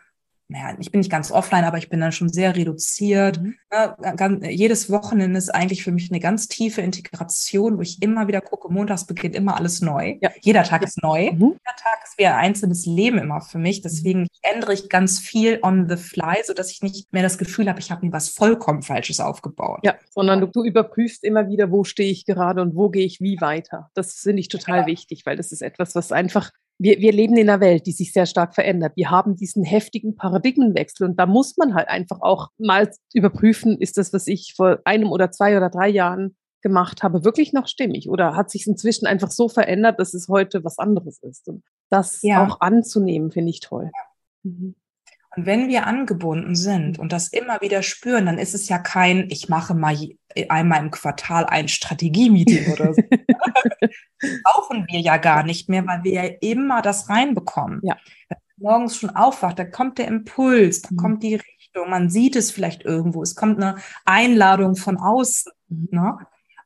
[0.53, 3.41] naja, ich bin nicht ganz offline, aber ich bin dann schon sehr reduziert.
[3.41, 3.55] Mhm.
[3.71, 8.27] Ja, ganz, jedes Wochenende ist eigentlich für mich eine ganz tiefe Integration, wo ich immer
[8.27, 10.17] wieder gucke, montags beginnt immer alles neu.
[10.21, 10.29] Ja.
[10.41, 11.31] Jeder Tag ist neu.
[11.31, 11.39] Mhm.
[11.39, 13.81] Jeder Tag ist wie ein einzelnes Leben immer für mich.
[13.81, 14.27] Deswegen mhm.
[14.43, 17.89] ändere ich ganz viel on the fly, sodass ich nicht mehr das Gefühl habe, ich
[17.89, 19.79] habe mir was vollkommen Falsches aufgebaut.
[19.81, 23.21] Ja, sondern du, du überprüfst immer wieder, wo stehe ich gerade und wo gehe ich
[23.21, 23.89] wie weiter.
[23.95, 24.85] Das finde ich total ja.
[24.85, 26.51] wichtig, weil das ist etwas, was einfach
[26.83, 28.91] wir, wir leben in einer Welt, die sich sehr stark verändert.
[28.97, 33.97] Wir haben diesen heftigen Paradigmenwechsel und da muss man halt einfach auch mal überprüfen, ist
[33.97, 38.09] das, was ich vor einem oder zwei oder drei Jahren gemacht habe, wirklich noch stimmig?
[38.09, 41.47] Oder hat sich inzwischen einfach so verändert, dass es heute was anderes ist?
[41.47, 42.45] Und das ja.
[42.45, 43.89] auch anzunehmen, finde ich toll.
[44.43, 44.75] Mhm.
[45.35, 49.29] Und wenn wir angebunden sind und das immer wieder spüren, dann ist es ja kein,
[49.29, 49.97] ich mache mal
[50.49, 53.01] einmal im Quartal ein Strategie-Meeting oder so.
[54.43, 57.79] brauchen wir ja gar nicht mehr, weil wir ja immer das reinbekommen.
[57.83, 57.97] Ja.
[58.29, 60.97] Wenn man morgens schon aufwacht, da kommt der Impuls, da mhm.
[60.97, 65.51] kommt die Richtung, man sieht es vielleicht irgendwo, es kommt eine Einladung von außen.
[65.69, 65.87] Mhm.
[65.91, 66.17] Ne?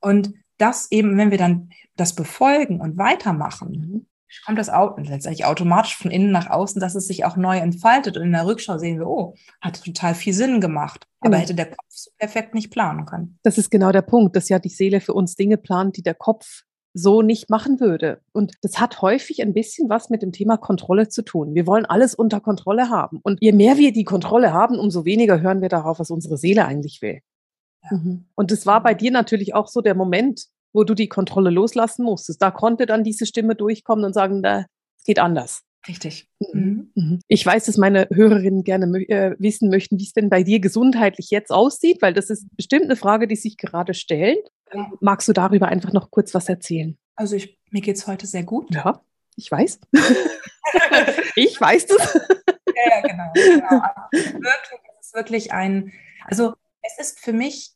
[0.01, 4.05] Und das eben, wenn wir dann das befolgen und weitermachen, mhm
[4.45, 8.17] kommt das letztendlich automatisch von innen nach außen, dass es sich auch neu entfaltet.
[8.17, 11.07] Und in der Rückschau sehen wir, oh, hat total viel Sinn gemacht.
[11.19, 11.41] Aber genau.
[11.41, 13.39] hätte der Kopf so perfekt nicht planen können.
[13.43, 16.13] Das ist genau der Punkt, dass ja die Seele für uns Dinge plant, die der
[16.13, 16.63] Kopf
[16.93, 18.21] so nicht machen würde.
[18.33, 21.53] Und das hat häufig ein bisschen was mit dem Thema Kontrolle zu tun.
[21.53, 23.19] Wir wollen alles unter Kontrolle haben.
[23.23, 26.65] Und je mehr wir die Kontrolle haben, umso weniger hören wir darauf, was unsere Seele
[26.65, 27.19] eigentlich will.
[27.83, 27.97] Ja.
[27.97, 28.25] Mhm.
[28.35, 32.03] Und das war bei dir natürlich auch so der Moment, wo du die Kontrolle loslassen
[32.03, 32.41] musstest.
[32.41, 34.65] Da konnte dann diese Stimme durchkommen und sagen, da
[35.05, 35.63] geht anders.
[35.87, 36.27] Richtig.
[36.39, 36.59] Mhm.
[36.59, 36.91] mhm.
[36.95, 37.19] Mhm.
[37.27, 41.29] Ich weiß, dass meine Hörerinnen gerne äh, wissen möchten, wie es denn bei dir gesundheitlich
[41.29, 44.51] jetzt aussieht, weil das ist bestimmt eine Frage, die sich gerade stellt.
[44.73, 44.91] Ja.
[44.99, 46.97] Magst du darüber einfach noch kurz was erzählen?
[47.15, 48.73] Also ich, mir geht es heute sehr gut.
[48.73, 49.01] Ja,
[49.35, 49.79] ich weiß.
[51.35, 52.19] ich weiß das.
[52.75, 53.31] ja, ja, genau.
[53.33, 53.81] genau.
[54.11, 55.93] Wirklich, es ist wirklich ein,
[56.25, 57.71] also es ist für mich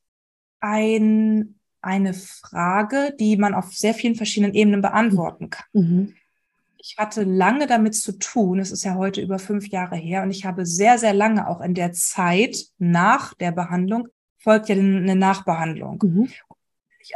[0.59, 5.65] ein eine Frage, die man auf sehr vielen verschiedenen Ebenen beantworten kann.
[5.73, 6.13] Mhm.
[6.77, 10.31] Ich hatte lange damit zu tun, es ist ja heute über fünf Jahre her, und
[10.31, 14.07] ich habe sehr, sehr lange auch in der Zeit nach der Behandlung,
[14.39, 16.03] folgt ja eine Nachbehandlung.
[16.03, 16.29] Mhm.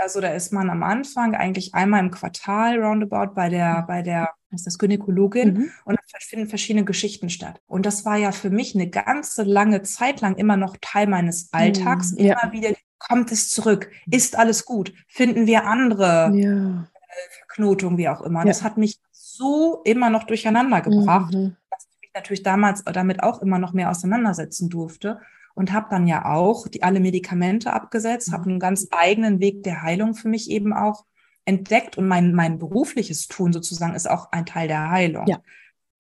[0.02, 3.88] Also da ist man am Anfang eigentlich einmal im Quartal roundabout bei der, mhm.
[3.88, 5.72] bei der, ist das, Gynäkologin mhm.
[5.86, 7.62] und da finden verschiedene Geschichten statt.
[7.68, 11.50] Und das war ja für mich eine ganze lange Zeit lang immer noch Teil meines
[11.52, 12.18] Alltags, mhm.
[12.18, 13.92] immer wieder die kommt es zurück?
[14.10, 14.94] Ist alles gut?
[15.08, 16.82] Finden wir andere ja.
[16.82, 18.40] Äh, Verknotungen, wie auch immer?
[18.40, 18.46] Ja.
[18.46, 21.56] Das hat mich so immer noch durcheinander gebracht, mhm.
[21.70, 25.20] dass ich mich natürlich damals damit auch immer noch mehr auseinandersetzen durfte
[25.56, 28.34] und habe dann ja auch die alle Medikamente abgesetzt, mhm.
[28.34, 31.06] habe einen ganz eigenen Weg der Heilung für mich eben auch
[31.46, 35.26] entdeckt und mein mein berufliches Tun sozusagen ist auch ein Teil der Heilung.
[35.28, 35.40] Ja.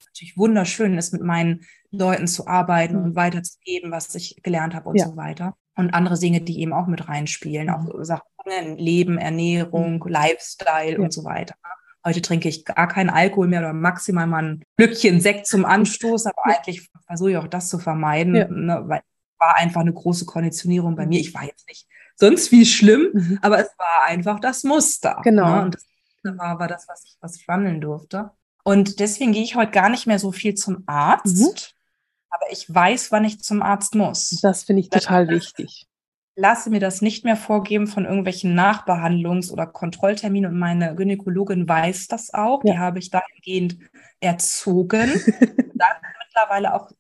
[0.05, 3.03] Natürlich wunderschön ist mit meinen Leuten zu arbeiten mhm.
[3.03, 5.07] und weiterzugeben, was ich gelernt habe und ja.
[5.07, 8.03] so weiter und andere Dinge, die eben auch mit reinspielen, auch mhm.
[8.03, 10.11] Sachen, Leben, Ernährung, mhm.
[10.11, 10.99] Lifestyle ja.
[10.99, 11.55] und so weiter.
[12.05, 16.27] Heute trinke ich gar keinen Alkohol mehr oder maximal mal ein Glückchen Sekt zum Anstoß,
[16.27, 19.01] aber eigentlich versuche ich auch das zu vermeiden, ne, weil
[19.39, 21.19] war einfach eine große Konditionierung bei mir.
[21.19, 23.39] Ich war jetzt nicht sonst wie schlimm, mhm.
[23.41, 25.19] aber es war einfach das Muster.
[25.23, 25.55] Genau.
[25.55, 25.61] Ne?
[25.63, 28.31] Und das war, war das, was ich, was ich wandeln durfte.
[28.63, 31.37] Und deswegen gehe ich heute gar nicht mehr so viel zum Arzt.
[31.37, 31.75] Mhm
[32.35, 34.29] aber ich weiß, wann ich zum Arzt muss.
[34.41, 35.87] Das finde ich total das, wichtig.
[36.35, 42.07] Lasse mir das nicht mehr vorgeben von irgendwelchen Nachbehandlungs- oder Kontrollterminen und meine Gynäkologin weiß
[42.07, 42.63] das auch.
[42.65, 42.73] Ja.
[42.73, 43.77] Die habe ich dahingehend
[44.19, 45.11] erzogen.
[45.75, 45.95] Dann
[46.25, 46.91] mittlerweile auch,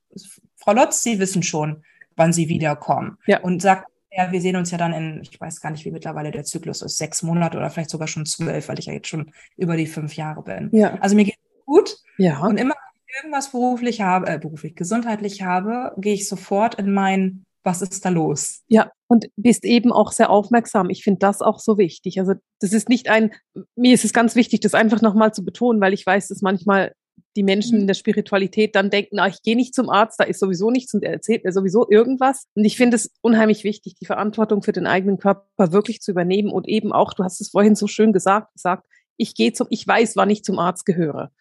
[0.55, 1.83] Frau Lotz, Sie wissen schon,
[2.15, 3.17] wann Sie wiederkommen.
[3.25, 3.41] Ja.
[3.41, 6.31] Und sagt, ja, wir sehen uns ja dann in, ich weiß gar nicht, wie mittlerweile
[6.31, 9.31] der Zyklus ist, sechs Monate oder vielleicht sogar schon zwölf, weil ich ja jetzt schon
[9.57, 10.69] über die fünf Jahre bin.
[10.71, 10.95] Ja.
[11.01, 11.97] Also mir geht es gut.
[12.17, 12.39] Ja.
[12.39, 12.75] Und immer
[13.17, 18.09] irgendwas beruflich habe, äh, beruflich, gesundheitlich habe, gehe ich sofort in mein, was ist da
[18.09, 18.63] los?
[18.67, 20.89] Ja, und bist eben auch sehr aufmerksam.
[20.89, 22.19] Ich finde das auch so wichtig.
[22.19, 23.31] Also das ist nicht ein,
[23.75, 26.93] mir ist es ganz wichtig, das einfach nochmal zu betonen, weil ich weiß, dass manchmal
[27.35, 27.87] die Menschen in mhm.
[27.87, 31.03] der Spiritualität dann denken, ah, ich gehe nicht zum Arzt, da ist sowieso nichts und
[31.03, 32.45] er erzählt mir sowieso irgendwas.
[32.55, 36.51] Und ich finde es unheimlich wichtig, die Verantwortung für den eigenen Körper wirklich zu übernehmen
[36.51, 38.85] und eben auch, du hast es vorhin so schön gesagt, gesagt,
[39.17, 41.31] ich gehe zum, ich weiß, wann ich zum Arzt gehöre.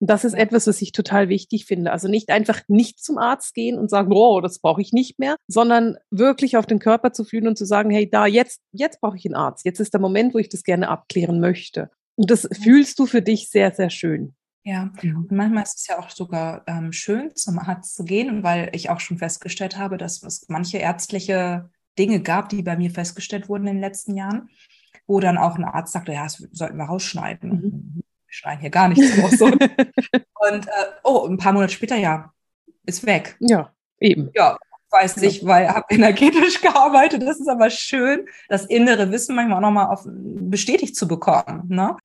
[0.00, 1.92] Und das ist etwas, was ich total wichtig finde.
[1.92, 5.36] Also nicht einfach nicht zum Arzt gehen und sagen, oh, das brauche ich nicht mehr,
[5.46, 9.16] sondern wirklich auf den Körper zu fühlen und zu sagen, hey, da, jetzt, jetzt brauche
[9.16, 9.64] ich einen Arzt.
[9.64, 11.88] Jetzt ist der Moment, wo ich das gerne abklären möchte.
[12.16, 14.34] Und das fühlst du für dich sehr, sehr schön.
[14.64, 18.70] Ja, und manchmal ist es ja auch sogar ähm, schön, zum Arzt zu gehen, weil
[18.72, 23.48] ich auch schon festgestellt habe, dass es manche ärztliche Dinge gab, die bei mir festgestellt
[23.48, 24.50] wurden in den letzten Jahren,
[25.06, 27.50] wo dann auch ein Arzt sagte, ja, das sollten wir rausschneiden.
[27.50, 29.40] Mhm schreien hier gar nichts raus.
[29.40, 30.70] und äh,
[31.04, 32.32] oh, ein paar Monate später, ja,
[32.86, 33.36] ist weg.
[33.40, 34.30] Ja, eben.
[34.34, 34.56] Ja,
[34.90, 35.22] weiß ja.
[35.24, 37.22] ich, weil ich habe energetisch gearbeitet.
[37.22, 41.64] Das ist aber schön, das innere Wissen manchmal auch nochmal bestätigt zu bekommen.
[41.68, 41.96] Ne?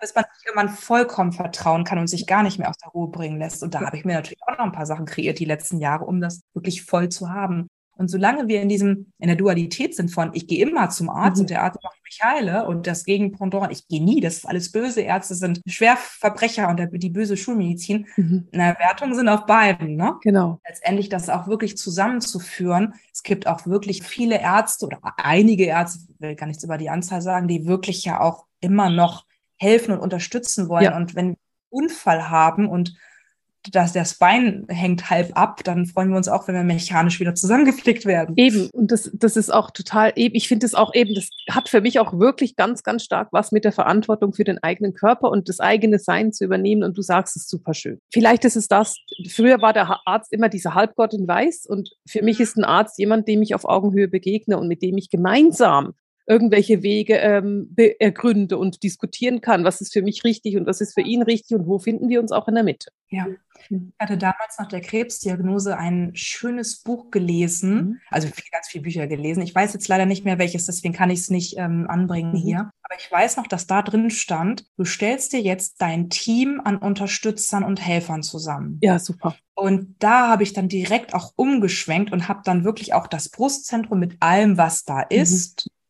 [0.00, 3.10] Bis man sich irgendwann vollkommen vertrauen kann und sich gar nicht mehr aus der Ruhe
[3.10, 3.62] bringen lässt.
[3.62, 6.04] Und da habe ich mir natürlich auch noch ein paar Sachen kreiert die letzten Jahre,
[6.04, 7.68] um das wirklich voll zu haben.
[7.98, 11.38] Und solange wir in diesem, in der Dualität sind von, ich gehe immer zum Arzt
[11.38, 11.42] mhm.
[11.42, 14.70] und der Arzt macht mich heile und das Gegenpendant, ich gehe nie, das ist alles
[14.70, 18.48] böse, Ärzte sind Schwerverbrecher und die böse Schulmedizin, mhm.
[18.52, 20.16] eine Wertung sind auf beiden, ne?
[20.22, 20.60] Genau.
[20.68, 22.94] Letztendlich das auch wirklich zusammenzuführen.
[23.12, 26.90] Es gibt auch wirklich viele Ärzte oder einige Ärzte, ich will gar nichts über die
[26.90, 29.24] Anzahl sagen, die wirklich ja auch immer noch
[29.56, 30.84] helfen und unterstützen wollen.
[30.84, 30.96] Ja.
[30.96, 31.36] Und wenn wir
[31.70, 32.94] Unfall haben und
[33.72, 37.34] dass das Bein hängt halb ab, dann freuen wir uns auch, wenn wir mechanisch wieder
[37.34, 38.34] zusammengeflickt werden.
[38.36, 41.68] Eben, und das, das ist auch total eben, ich finde es auch eben, das hat
[41.68, 45.30] für mich auch wirklich ganz, ganz stark was mit der Verantwortung für den eigenen Körper
[45.30, 46.82] und das eigene Sein zu übernehmen.
[46.82, 47.98] Und du sagst es super schön.
[48.12, 48.96] Vielleicht ist es das,
[49.28, 52.98] früher war der Arzt immer dieser Halbgott in Weiß und für mich ist ein Arzt
[52.98, 55.94] jemand, dem ich auf Augenhöhe begegne und mit dem ich gemeinsam
[56.26, 60.94] irgendwelche Wege ähm, ergründe und diskutieren kann, was ist für mich richtig und was ist
[60.94, 62.90] für ihn richtig und wo finden wir uns auch in der Mitte.
[63.08, 63.26] Ja,
[63.70, 63.92] mhm.
[63.92, 68.00] ich hatte damals nach der Krebsdiagnose ein schönes Buch gelesen, mhm.
[68.10, 69.42] also viel, ganz viele Bücher gelesen.
[69.42, 72.38] Ich weiß jetzt leider nicht mehr welches, deswegen kann ich es nicht ähm, anbringen mhm.
[72.38, 72.70] hier.
[72.82, 76.76] Aber ich weiß noch, dass da drin stand, du stellst dir jetzt dein Team an
[76.76, 78.78] Unterstützern und Helfern zusammen.
[78.82, 79.36] Ja, super.
[79.54, 83.98] Und da habe ich dann direkt auch umgeschwenkt und habe dann wirklich auch das Brustzentrum
[83.98, 85.08] mit allem, was da mhm.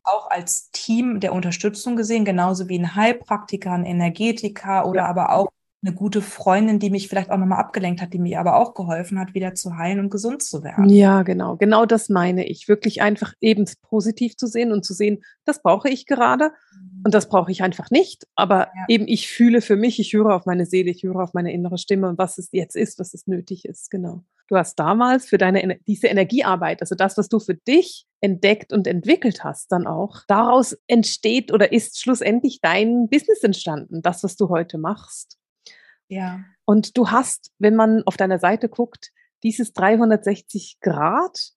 [0.07, 5.07] Auch als Team der Unterstützung gesehen, genauso wie ein Heilpraktiker, ein Energetiker oder ja.
[5.07, 5.49] aber auch
[5.87, 9.19] eine gute Freundin, die mich vielleicht auch nochmal abgelenkt hat, die mir aber auch geholfen
[9.19, 10.89] hat, wieder zu heilen und gesund zu werden.
[10.89, 11.57] Ja, genau.
[11.57, 12.67] Genau das meine ich.
[12.67, 17.03] Wirklich einfach eben positiv zu sehen und zu sehen, das brauche ich gerade mhm.
[17.05, 18.27] und das brauche ich einfach nicht.
[18.35, 18.85] Aber ja.
[18.89, 21.79] eben ich fühle für mich, ich höre auf meine Seele, ich höre auf meine innere
[21.79, 23.91] Stimme und was es jetzt ist, was es nötig ist.
[23.91, 24.25] Genau.
[24.49, 28.87] Du hast damals für deine, diese Energiearbeit, also das, was du für dich entdeckt und
[28.87, 34.49] entwickelt hast, dann auch, daraus entsteht oder ist schlussendlich dein Business entstanden, das, was du
[34.49, 35.39] heute machst.
[36.09, 36.45] Ja.
[36.65, 39.11] Und du hast, wenn man auf deiner Seite guckt,
[39.43, 41.51] dieses 360 Grad,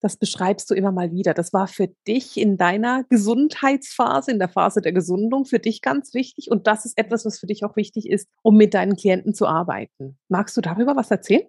[0.00, 1.34] das beschreibst du immer mal wieder.
[1.34, 6.14] Das war für dich in deiner Gesundheitsphase, in der Phase der Gesundung, für dich ganz
[6.14, 6.50] wichtig.
[6.50, 9.46] Und das ist etwas, was für dich auch wichtig ist, um mit deinen Klienten zu
[9.46, 10.18] arbeiten.
[10.28, 11.46] Magst du darüber was erzählen?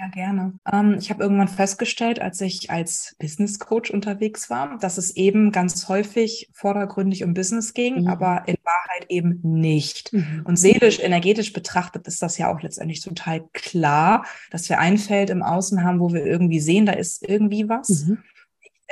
[0.00, 0.54] Ja, gerne.
[0.72, 5.52] Ähm, ich habe irgendwann festgestellt, als ich als Business Coach unterwegs war, dass es eben
[5.52, 8.08] ganz häufig vordergründig um Business ging, mhm.
[8.08, 10.14] aber in Wahrheit eben nicht.
[10.14, 10.40] Mhm.
[10.44, 15.28] Und seelisch, energetisch betrachtet ist das ja auch letztendlich total klar, dass wir ein Feld
[15.28, 18.06] im Außen haben, wo wir irgendwie sehen, da ist irgendwie was.
[18.06, 18.18] Mhm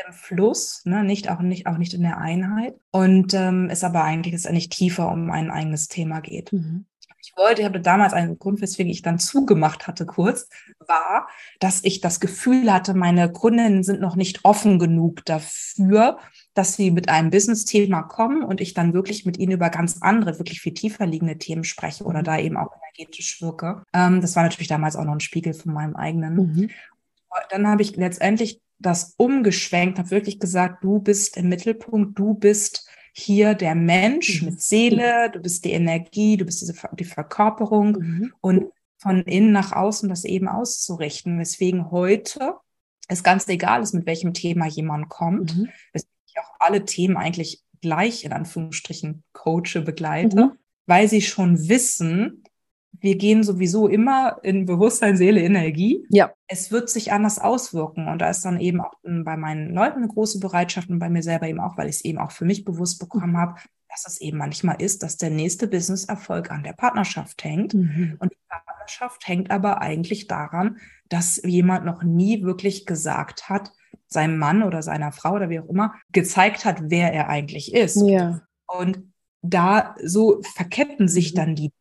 [0.07, 1.03] im Fluss, ne?
[1.03, 4.69] nicht auch nicht auch nicht in der Einheit und ähm, es aber eigentlich es eigentlich
[4.69, 6.53] tiefer um ein eigenes Thema geht.
[6.53, 6.87] Mhm
[7.39, 10.49] wollte, ich habe damals einen Grund, weswegen ich dann zugemacht hatte kurz,
[10.87, 11.29] war,
[11.61, 16.19] dass ich das Gefühl hatte, meine Kundinnen sind noch nicht offen genug dafür,
[16.55, 20.39] dass sie mit einem Business-Thema kommen und ich dann wirklich mit ihnen über ganz andere,
[20.39, 23.85] wirklich viel tiefer liegende Themen spreche oder da eben auch energetisch wirke.
[23.95, 26.35] Ähm, das war natürlich damals auch noch ein Spiegel von meinem eigenen.
[26.35, 26.71] Mhm.
[27.51, 32.88] Dann habe ich letztendlich das umgeschwenkt, habe wirklich gesagt, du bist im Mittelpunkt, du bist
[33.13, 34.51] hier der Mensch mhm.
[34.51, 38.33] mit Seele, du bist die Energie, du bist diese, die Verkörperung mhm.
[38.41, 38.67] und
[38.99, 41.39] von innen nach außen das eben auszurichten.
[41.39, 42.55] Weswegen heute
[43.09, 45.69] es ganz egal ist, mit welchem Thema jemand kommt, mhm.
[45.93, 50.53] weswegen ich auch alle Themen eigentlich gleich in Anführungsstrichen coache, begleite, mhm.
[50.87, 52.45] weil sie schon wissen,
[53.01, 56.05] wir gehen sowieso immer in Bewusstsein, Seele, Energie.
[56.11, 56.33] Ja.
[56.49, 58.09] Es wird sich anders auswirken.
[58.09, 61.23] Und da ist dann eben auch bei meinen Leuten eine große Bereitschaft und bei mir
[61.23, 63.57] selber eben auch, weil ich es eben auch für mich bewusst bekommen habe,
[63.89, 67.75] dass es eben manchmal ist, dass der nächste Business-Erfolg an der Partnerschaft hängt.
[67.75, 68.17] Mhm.
[68.19, 73.73] Und die Partnerschaft hängt aber eigentlich daran, dass jemand noch nie wirklich gesagt hat,
[74.07, 78.03] seinem Mann oder seiner Frau oder wie auch immer, gezeigt hat, wer er eigentlich ist.
[78.07, 78.41] Ja.
[78.67, 81.37] Und da so verketten sich mhm.
[81.37, 81.73] dann die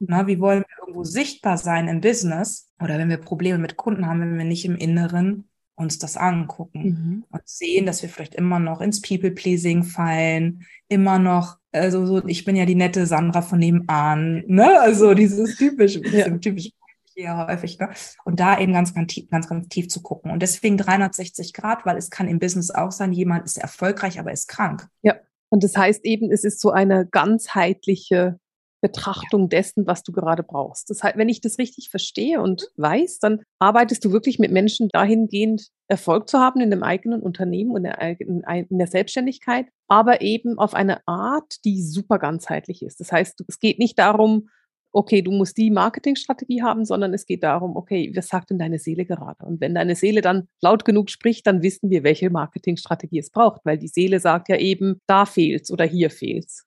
[0.00, 4.06] na, wie wollen wir irgendwo sichtbar sein im Business oder wenn wir Probleme mit Kunden
[4.06, 7.24] haben, wenn wir nicht im Inneren uns das angucken mhm.
[7.30, 12.44] und sehen, dass wir vielleicht immer noch ins People-Pleasing fallen, immer noch, also so, ich
[12.44, 14.80] bin ja die nette Sandra von nebenan, ne?
[14.80, 16.28] Also dieses typische, ja.
[16.38, 16.70] typisch
[17.14, 17.90] hier häufig, ne?
[18.24, 20.30] Und da eben ganz, ganz tief, ganz, ganz tief zu gucken.
[20.30, 24.32] Und deswegen 360 Grad, weil es kann im Business auch sein, jemand ist erfolgreich, aber
[24.32, 24.88] ist krank.
[25.02, 25.14] Ja.
[25.48, 28.38] Und das heißt eben, es ist so eine ganzheitliche
[28.80, 30.90] Betrachtung dessen, was du gerade brauchst.
[30.90, 34.88] Das heißt, wenn ich das richtig verstehe und weiß, dann arbeitest du wirklich mit Menschen
[34.92, 40.74] dahingehend, Erfolg zu haben in dem eigenen Unternehmen und in der Selbstständigkeit, aber eben auf
[40.74, 43.00] eine Art, die super ganzheitlich ist.
[43.00, 44.48] Das heißt, es geht nicht darum,
[44.90, 48.78] okay, du musst die Marketingstrategie haben, sondern es geht darum, okay, was sagt denn deine
[48.78, 49.44] Seele gerade?
[49.44, 53.60] Und wenn deine Seele dann laut genug spricht, dann wissen wir, welche Marketingstrategie es braucht,
[53.64, 56.66] weil die Seele sagt ja eben, da fehlt's oder hier fehlt's.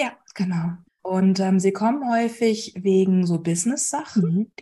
[0.00, 0.78] Ja, genau.
[1.08, 4.52] Und ähm, sie kommen häufig wegen so Business-Sachen, mhm.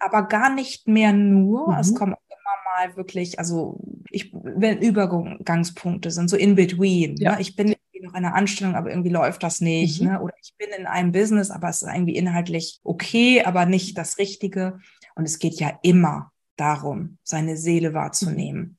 [0.00, 1.72] aber gar nicht mehr nur.
[1.72, 1.78] Mhm.
[1.78, 3.78] Es kommen immer mal wirklich, also
[4.10, 7.16] ich, wenn Übergangspunkte sind, so in between.
[7.18, 7.36] Ja.
[7.36, 7.42] Ne?
[7.42, 10.00] Ich bin irgendwie noch in einer Anstellung, aber irgendwie läuft das nicht.
[10.00, 10.08] Mhm.
[10.08, 10.20] Ne?
[10.20, 14.18] Oder ich bin in einem Business, aber es ist irgendwie inhaltlich okay, aber nicht das
[14.18, 14.80] Richtige.
[15.14, 18.77] Und es geht ja immer darum, seine Seele wahrzunehmen.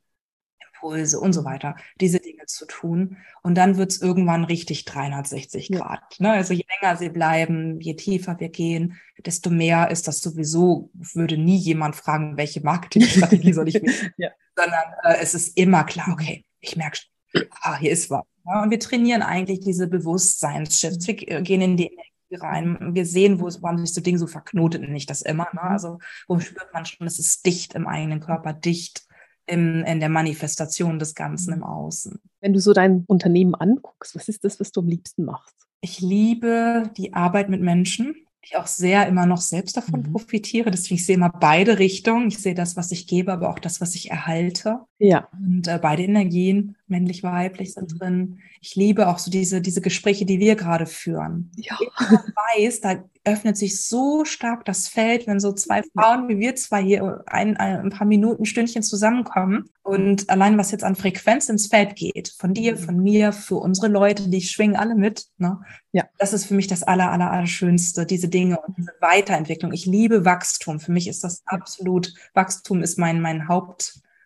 [0.80, 3.18] Impulse und so weiter, diese Dinge zu tun.
[3.42, 6.20] Und dann wird es irgendwann richtig 360 Grad.
[6.20, 6.32] Ne?
[6.32, 11.38] Also je länger sie bleiben, je tiefer wir gehen, desto mehr ist das sowieso, würde
[11.38, 14.30] nie jemand fragen, welche Marketingstrategie soll ich wählen, ja.
[14.56, 18.24] sondern äh, es ist immer klar, okay, ich merke schon, ah, hier ist was.
[18.46, 18.64] Ja?
[18.64, 21.08] Und wir trainieren eigentlich diese Bewusstseinsshifts.
[21.08, 22.94] Wir gehen in die Energie rein.
[22.94, 25.48] Wir sehen, wo es, warum sich so Dinge so verknotet, nicht das immer.
[25.54, 25.62] Ne?
[25.62, 29.09] Also wo spürt man schon, es ist dicht im eigenen Körper, dicht
[29.50, 32.20] im, in der Manifestation des Ganzen im Außen.
[32.42, 35.56] Wenn du so dein Unternehmen anguckst, was ist das, was du am liebsten machst?
[35.82, 40.12] Ich liebe die Arbeit mit Menschen ich auch sehr immer noch selbst davon mhm.
[40.12, 40.72] profitiere.
[40.72, 42.30] Deswegen ich sehe immer beide Richtungen.
[42.30, 44.80] Ich sehe das, was ich gebe, aber auch das, was ich erhalte.
[44.98, 45.28] Ja.
[45.34, 47.98] Und äh, beide Energien, männlich, weiblich, sind mhm.
[47.98, 48.40] drin.
[48.62, 51.52] Ich liebe auch so diese, diese Gespräche, die wir gerade führen.
[51.56, 51.78] Ja.
[51.80, 56.56] Ich weiß, da öffnet sich so stark das Feld, wenn so zwei Frauen wie wir
[56.56, 61.68] zwei hier ein, ein paar Minuten, Stündchen zusammenkommen und allein was jetzt an Frequenz ins
[61.68, 62.78] Feld geht, von dir, mhm.
[62.78, 65.28] von mir, für unsere Leute, die schwingen alle mit.
[65.38, 65.60] Ne?
[65.92, 66.06] Ja.
[66.18, 69.74] Das ist für mich das aller, aller, aller Schönste, diese Dinge und diese Weiterentwicklung.
[69.74, 70.80] Ich liebe Wachstum.
[70.80, 73.48] Für mich ist das absolut, Wachstum ist mein, mein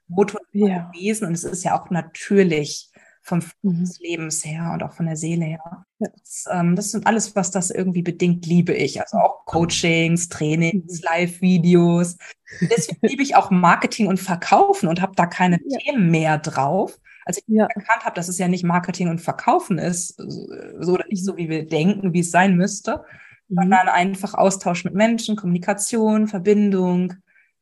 [0.10, 0.89] Hauptmotor ja.
[0.92, 2.89] gewesen und es ist ja auch natürlich
[3.24, 3.89] vom mhm.
[4.00, 5.86] Lebens her und auch von der Seele her.
[6.00, 6.08] Ja.
[6.10, 9.02] Das, ähm, das sind alles, was das irgendwie bedingt, liebe ich.
[9.02, 11.06] Also auch Coachings, Trainings, mhm.
[11.06, 12.18] Live-Videos.
[12.62, 15.78] Deswegen liebe ich auch Marketing und Verkaufen und habe da keine ja.
[15.80, 17.00] Themen mehr drauf.
[17.26, 17.66] Als ich ja.
[17.68, 21.48] erkannt habe, dass es ja nicht Marketing und Verkaufen ist, so oder nicht so, wie
[21.48, 23.06] wir denken, wie es sein müsste,
[23.48, 23.56] mhm.
[23.56, 27.13] sondern einfach Austausch mit Menschen, Kommunikation, Verbindung,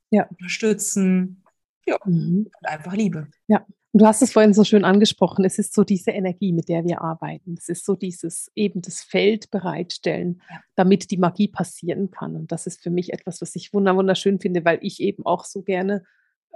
[0.09, 1.40] unterstützen,
[1.85, 2.49] ja, mhm.
[2.61, 3.27] und einfach Liebe.
[3.47, 6.69] Ja, und du hast es vorhin so schön angesprochen, es ist so diese Energie, mit
[6.69, 7.55] der wir arbeiten.
[7.57, 10.61] Es ist so dieses eben das Feld bereitstellen, ja.
[10.75, 12.37] damit die Magie passieren kann.
[12.37, 15.61] Und das ist für mich etwas, was ich wunderschön finde, weil ich eben auch so
[15.61, 16.03] gerne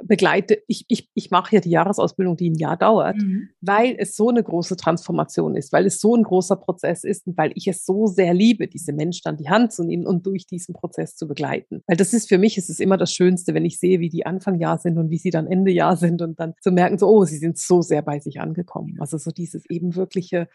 [0.03, 3.49] begleite, ich, ich, ich mache ja die Jahresausbildung, die ein Jahr dauert, mhm.
[3.62, 7.38] weil es so eine große Transformation ist, weil es so ein großer Prozess ist und
[7.38, 10.45] weil ich es so sehr liebe, diese Menschen an die Hand zu nehmen und durch
[10.45, 11.81] diesen Prozess zu begleiten.
[11.88, 14.25] Weil das ist für mich, es ist immer das Schönste, wenn ich sehe, wie die
[14.25, 17.08] Anfang Jahr sind und wie sie dann Ende Jahr sind und dann zu merken, so,
[17.08, 18.97] oh, sie sind so sehr bei sich angekommen.
[18.99, 20.47] Also so dieses eben wirkliche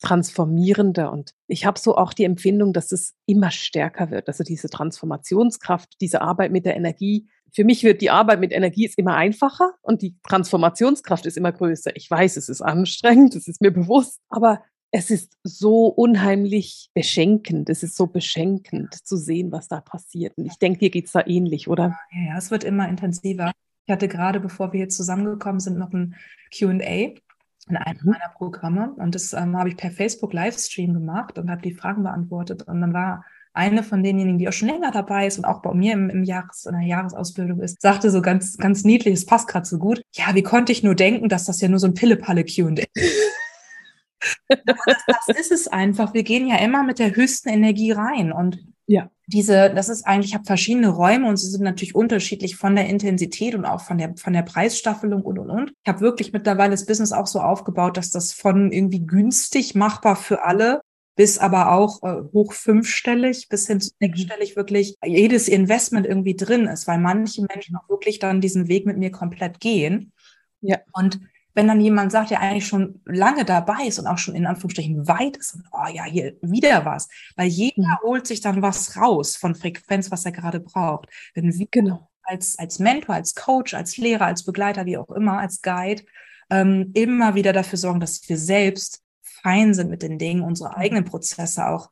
[0.00, 1.10] transformierende.
[1.10, 4.28] Und ich habe so auch die Empfindung, dass es immer stärker wird.
[4.28, 7.28] Also diese Transformationskraft, diese Arbeit mit der Energie.
[7.52, 11.52] Für mich wird die Arbeit mit Energie ist immer einfacher und die Transformationskraft ist immer
[11.52, 11.96] größer.
[11.96, 17.68] Ich weiß, es ist anstrengend, es ist mir bewusst, aber es ist so unheimlich beschenkend.
[17.68, 20.36] Es ist so beschenkend zu sehen, was da passiert.
[20.38, 21.98] Und ich denke, dir geht es da ähnlich, oder?
[22.10, 23.52] Ja, es wird immer intensiver.
[23.84, 26.14] Ich hatte gerade, bevor wir hier zusammengekommen sind, noch ein
[26.54, 28.10] QA in einem mhm.
[28.10, 28.94] meiner Programme.
[28.96, 32.62] Und das ähm, habe ich per Facebook Livestream gemacht und habe die Fragen beantwortet.
[32.62, 33.24] Und dann war
[33.58, 36.24] eine von denjenigen, die auch schon länger dabei ist und auch bei mir im, im
[36.24, 40.00] Jahres, in der Jahresausbildung ist, sagte so ganz, ganz niedlich, es passt gerade so gut.
[40.14, 42.88] Ja, wie konnte ich nur denken, dass das ja nur so ein Pille-Palle Q&A ist?
[44.64, 46.14] das, das ist es einfach.
[46.14, 49.10] Wir gehen ja immer mit der höchsten Energie rein und ja.
[49.26, 52.86] Diese, das ist eigentlich, ich habe verschiedene Räume und sie sind natürlich unterschiedlich von der
[52.86, 55.72] Intensität und auch von der, von der Preisstaffelung und und und.
[55.84, 60.16] Ich habe wirklich mittlerweile das Business auch so aufgebaut, dass das von irgendwie günstig machbar
[60.16, 60.80] für alle
[61.18, 64.06] bis aber auch äh, hoch fünfstellig bis hin zu mhm.
[64.06, 68.86] sechsstellig wirklich jedes Investment irgendwie drin ist, weil manche Menschen auch wirklich dann diesen Weg
[68.86, 70.12] mit mir komplett gehen.
[70.60, 70.78] Ja.
[70.92, 71.18] Und
[71.54, 75.08] wenn dann jemand sagt, der eigentlich schon lange dabei ist und auch schon in Anführungsstrichen
[75.08, 77.98] weit ist, und, oh ja, hier wieder was, weil jeder mhm.
[78.04, 81.08] holt sich dann was raus von Frequenz, was er gerade braucht.
[81.34, 82.08] Wenn wir genau.
[82.22, 86.04] als, als Mentor, als Coach, als Lehrer, als Begleiter, wie auch immer, als Guide,
[86.48, 89.02] ähm, immer wieder dafür sorgen, dass wir selbst
[89.42, 91.90] fein sind mit den Dingen, unsere eigenen Prozesse auch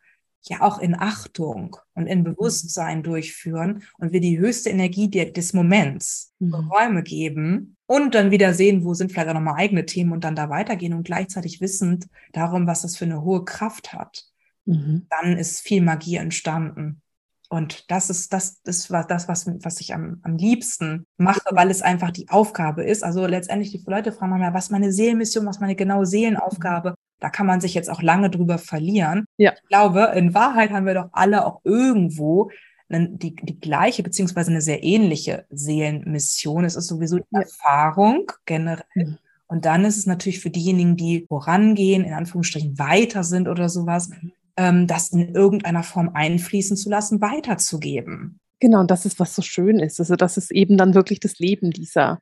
[0.48, 6.32] ja auch in Achtung und in Bewusstsein durchführen und wir die höchste Energie des Moments
[6.38, 6.54] mhm.
[6.54, 10.36] Räume geben und dann wieder sehen, wo sind vielleicht auch nochmal eigene Themen und dann
[10.36, 14.24] da weitergehen und gleichzeitig wissend darum, was das für eine hohe Kraft hat,
[14.64, 15.06] mhm.
[15.10, 17.02] dann ist viel Magie entstanden.
[17.48, 21.70] Und das ist das, das war das, was, was ich am, am liebsten mache, weil
[21.70, 23.04] es einfach die Aufgabe ist.
[23.04, 26.96] Also letztendlich die Leute fragen manchmal, was meine Seelenmission, was meine genaue Seelenaufgabe.
[27.20, 29.26] Da kann man sich jetzt auch lange drüber verlieren.
[29.36, 29.52] Ja.
[29.54, 32.50] Ich glaube, in Wahrheit haben wir doch alle auch irgendwo
[32.88, 36.64] die, die gleiche beziehungsweise eine sehr ähnliche Seelenmission.
[36.64, 37.40] Es ist sowieso die ja.
[37.40, 38.84] Erfahrung generell.
[38.94, 39.18] Mhm.
[39.48, 44.08] Und dann ist es natürlich für diejenigen, die vorangehen, in Anführungsstrichen weiter sind oder sowas,
[44.08, 44.32] mhm.
[44.56, 48.38] ähm, das in irgendeiner Form einfließen zu lassen, weiterzugeben.
[48.60, 49.98] Genau, und das ist, was so schön ist.
[50.00, 52.20] Also das ist eben dann wirklich das Leben dieser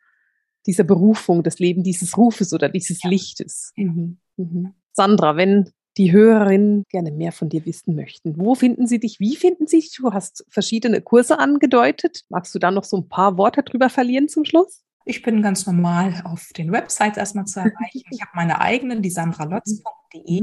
[0.67, 3.11] dieser Berufung, das Leben dieses Rufes oder dieses ja.
[3.11, 3.73] Lichtes.
[3.77, 4.19] Mhm.
[4.37, 4.75] Mhm.
[4.95, 9.21] Sandra, wenn die Hörerinnen gerne mehr von dir wissen möchten, wo finden sie dich?
[9.21, 9.95] Wie finden sie dich?
[9.97, 12.23] Du hast verschiedene Kurse angedeutet.
[12.29, 14.83] Magst du da noch so ein paar Worte drüber verlieren zum Schluss?
[15.05, 18.09] Ich bin ganz normal auf den Websites erstmal zu erreichen.
[18.11, 20.43] Ich habe meine eigenen, die sandralotz.de.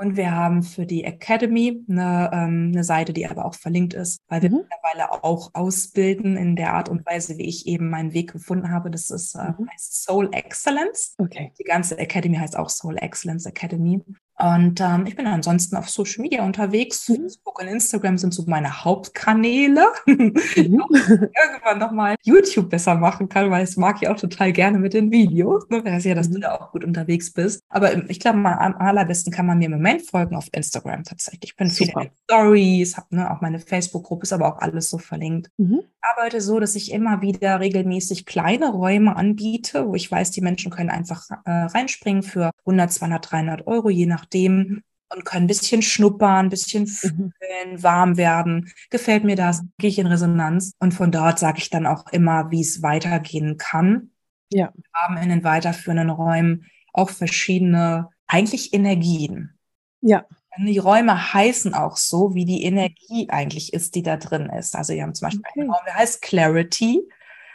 [0.00, 4.22] Und wir haben für die Academy eine, ähm, eine Seite, die aber auch verlinkt ist,
[4.28, 4.62] weil wir mhm.
[4.62, 8.90] mittlerweile auch ausbilden in der Art und Weise, wie ich eben meinen Weg gefunden habe.
[8.90, 9.68] Das ist äh, mhm.
[9.70, 11.16] heißt Soul Excellence.
[11.18, 11.52] Okay.
[11.58, 14.02] Die ganze Academy heißt auch Soul Excellence Academy.
[14.40, 17.08] Und ähm, ich bin ansonsten auf Social Media unterwegs.
[17.08, 17.16] Mhm.
[17.16, 19.86] Facebook und Instagram sind so meine Hauptkanäle.
[20.56, 20.82] Mhm.
[20.90, 25.10] irgendwann nochmal YouTube besser machen kann, weil das mag ich auch total gerne mit den
[25.10, 25.68] Videos.
[25.68, 25.84] Ne?
[25.84, 26.34] Weiß ja, dass mhm.
[26.34, 27.62] du da auch gut unterwegs bist.
[27.68, 31.50] Aber ich glaube, am allerbesten kann man mir im Moment folgen auf Instagram tatsächlich.
[31.50, 32.00] Ich bin Super.
[32.00, 35.50] viele Stories, habe ne, auch meine Facebook-Gruppe, ist aber auch alles so verlinkt.
[35.56, 35.80] Mhm.
[36.00, 40.70] Arbeite so, dass ich immer wieder regelmäßig kleine Räume anbiete, wo ich weiß, die Menschen
[40.70, 45.48] können einfach äh, reinspringen für 100, 200, 300 Euro, je nach nachdem und können ein
[45.48, 46.86] bisschen schnuppern, ein bisschen mhm.
[46.86, 47.82] fühlen, mhm.
[47.82, 48.72] warm werden.
[48.90, 49.62] Gefällt mir das?
[49.78, 50.72] Gehe ich in Resonanz?
[50.78, 54.10] Und von dort sage ich dann auch immer, wie es weitergehen kann.
[54.52, 54.72] Ja.
[54.72, 59.58] Wir haben in den weiterführenden Räumen auch verschiedene, eigentlich Energien.
[60.00, 60.24] Ja.
[60.58, 64.76] Die Räume heißen auch so, wie die Energie eigentlich ist, die da drin ist.
[64.76, 65.60] Also wir haben zum Beispiel okay.
[65.60, 67.02] einen Raum, der heißt Clarity.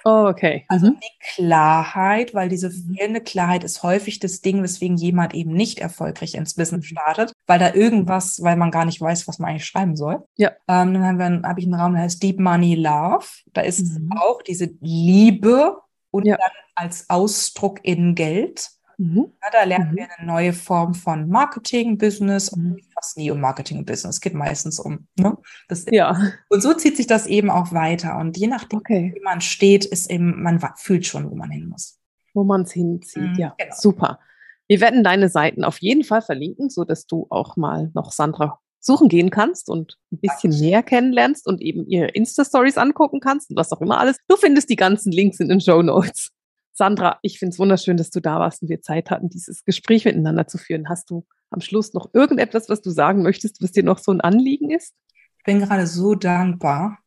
[0.08, 0.66] Oh, okay.
[0.68, 1.00] Also mhm.
[1.00, 2.94] die Klarheit, weil diese mhm.
[2.96, 6.96] fehlende Klarheit ist häufig das Ding, weswegen jemand eben nicht erfolgreich ins Business mhm.
[6.96, 10.24] startet, weil da irgendwas, weil man gar nicht weiß, was man eigentlich schreiben soll.
[10.38, 10.50] Ja.
[10.68, 13.26] Ähm, dann haben wir, habe ich einen Raum, der heißt Deep Money Love.
[13.54, 14.12] Da ist mhm.
[14.20, 15.78] auch diese Liebe
[16.12, 16.38] und ja.
[16.38, 18.70] dann als Ausdruck in Geld.
[18.98, 19.34] Mhm.
[19.42, 19.96] Ja, da lernen mhm.
[19.98, 22.78] wir eine neue Form von Marketing, Business, mhm.
[22.94, 25.08] fast nie um Marketing und Business, es geht meistens um.
[25.18, 25.38] Ne?
[25.68, 26.32] Das ja.
[26.50, 28.18] Und so zieht sich das eben auch weiter.
[28.18, 29.12] Und je nachdem, okay.
[29.16, 32.00] wie man steht, ist eben, man fühlt schon, wo man hin muss.
[32.34, 33.56] Wo man es hinzieht, mhm, ja.
[33.58, 33.76] Genau.
[33.78, 34.20] Super.
[34.68, 38.60] Wir werden deine Seiten auf jeden Fall verlinken, so dass du auch mal noch Sandra
[38.86, 40.66] suchen gehen kannst und ein bisschen Dankeschön.
[40.66, 44.18] näher kennenlernst und eben ihre Insta-Stories angucken kannst und was auch immer alles.
[44.28, 46.32] Du findest die ganzen Links in den Show Notes.
[46.78, 50.04] Sandra, ich finde es wunderschön, dass du da warst und wir Zeit hatten, dieses Gespräch
[50.04, 50.90] miteinander zu führen.
[50.90, 54.20] Hast du am Schluss noch irgendetwas, was du sagen möchtest, was dir noch so ein
[54.20, 54.94] Anliegen ist?
[55.38, 57.00] Ich bin gerade so dankbar,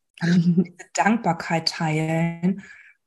[0.94, 2.62] Dankbarkeit teilen,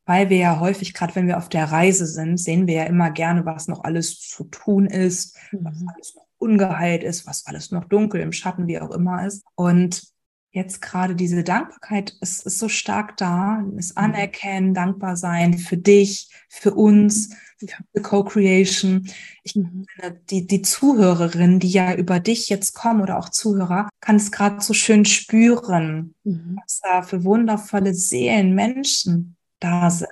[0.05, 3.09] weil wir ja häufig, gerade wenn wir auf der Reise sind, sehen wir ja immer
[3.09, 5.89] gerne, was noch alles zu tun ist, was mhm.
[5.89, 9.43] alles noch ungeheilt ist, was alles noch dunkel im Schatten, wie auch immer ist.
[9.55, 10.03] Und
[10.52, 13.97] jetzt gerade diese Dankbarkeit ist, ist so stark da, das mhm.
[13.97, 19.08] Anerkennen, dankbar sein für dich, für uns, für Co-Creation.
[19.43, 19.86] Ich mhm.
[20.30, 24.62] die, die Zuhörerin, die ja über dich jetzt kommen oder auch Zuhörer, kann es gerade
[24.62, 26.60] so schön spüren, mhm.
[26.62, 30.10] was da für wundervolle Seelen, Menschen da sind.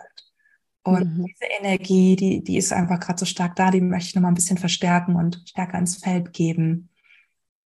[0.84, 1.26] Und mhm.
[1.26, 4.36] diese Energie, die, die ist einfach gerade so stark da, die möchte ich nochmal ein
[4.36, 6.89] bisschen verstärken und stärker ins Feld geben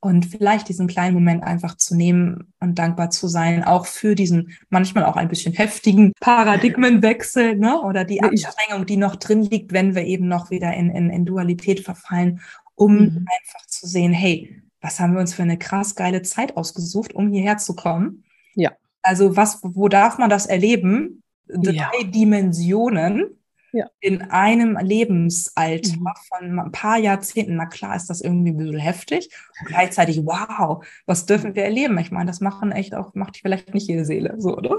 [0.02, 4.58] und vielleicht diesen kleinen Moment einfach zu nehmen und dankbar zu sein, auch für diesen
[4.68, 7.80] manchmal auch ein bisschen heftigen Paradigmenwechsel ne?
[7.80, 11.24] oder die Anstrengung, die noch drin liegt, wenn wir eben noch wieder in, in, in
[11.24, 12.40] Dualität verfallen,
[12.74, 13.26] um mhm.
[13.32, 17.30] einfach zu sehen, hey, was haben wir uns für eine krass geile Zeit ausgesucht, um
[17.30, 18.24] hierher zu kommen?
[18.56, 18.72] Ja.
[19.02, 21.22] Also was, wo darf man das erleben?
[21.46, 21.90] Drei ja.
[22.06, 23.36] Dimensionen
[23.72, 23.86] ja.
[24.00, 26.08] in einem Lebensalter mhm.
[26.28, 27.56] von ein paar Jahrzehnten.
[27.56, 29.30] Na klar ist das irgendwie ein bisschen heftig.
[29.60, 31.98] Und gleichzeitig, wow, was dürfen wir erleben?
[31.98, 34.76] Ich meine, das machen echt auch, macht vielleicht nicht jede Seele so, oder?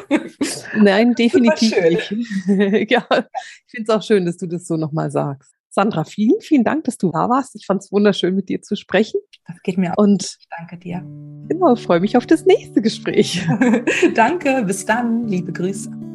[0.76, 2.12] Nein, definitiv nicht.
[2.91, 5.54] ja, ich finde es auch schön, dass du das so nochmal sagst.
[5.70, 7.56] Sandra, vielen, vielen Dank, dass du da warst.
[7.56, 9.20] Ich fand es wunderschön, mit dir zu sprechen.
[9.48, 10.04] Das geht mir auch.
[10.04, 11.04] Und ich danke dir.
[11.50, 13.44] Genau, freue mich auf das nächste Gespräch.
[14.14, 15.28] danke, bis dann.
[15.28, 16.12] Liebe Grüße.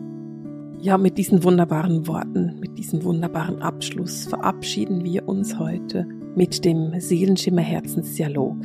[0.81, 6.07] Ja, mit diesen wunderbaren Worten, mit diesem wunderbaren Abschluss verabschieden wir uns heute
[6.37, 8.57] mit dem Seelenschimmer Herzensdialog,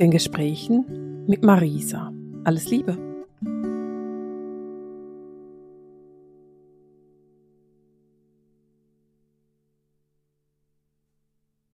[0.00, 2.12] den Gesprächen mit Marisa.
[2.42, 3.11] Alles Liebe!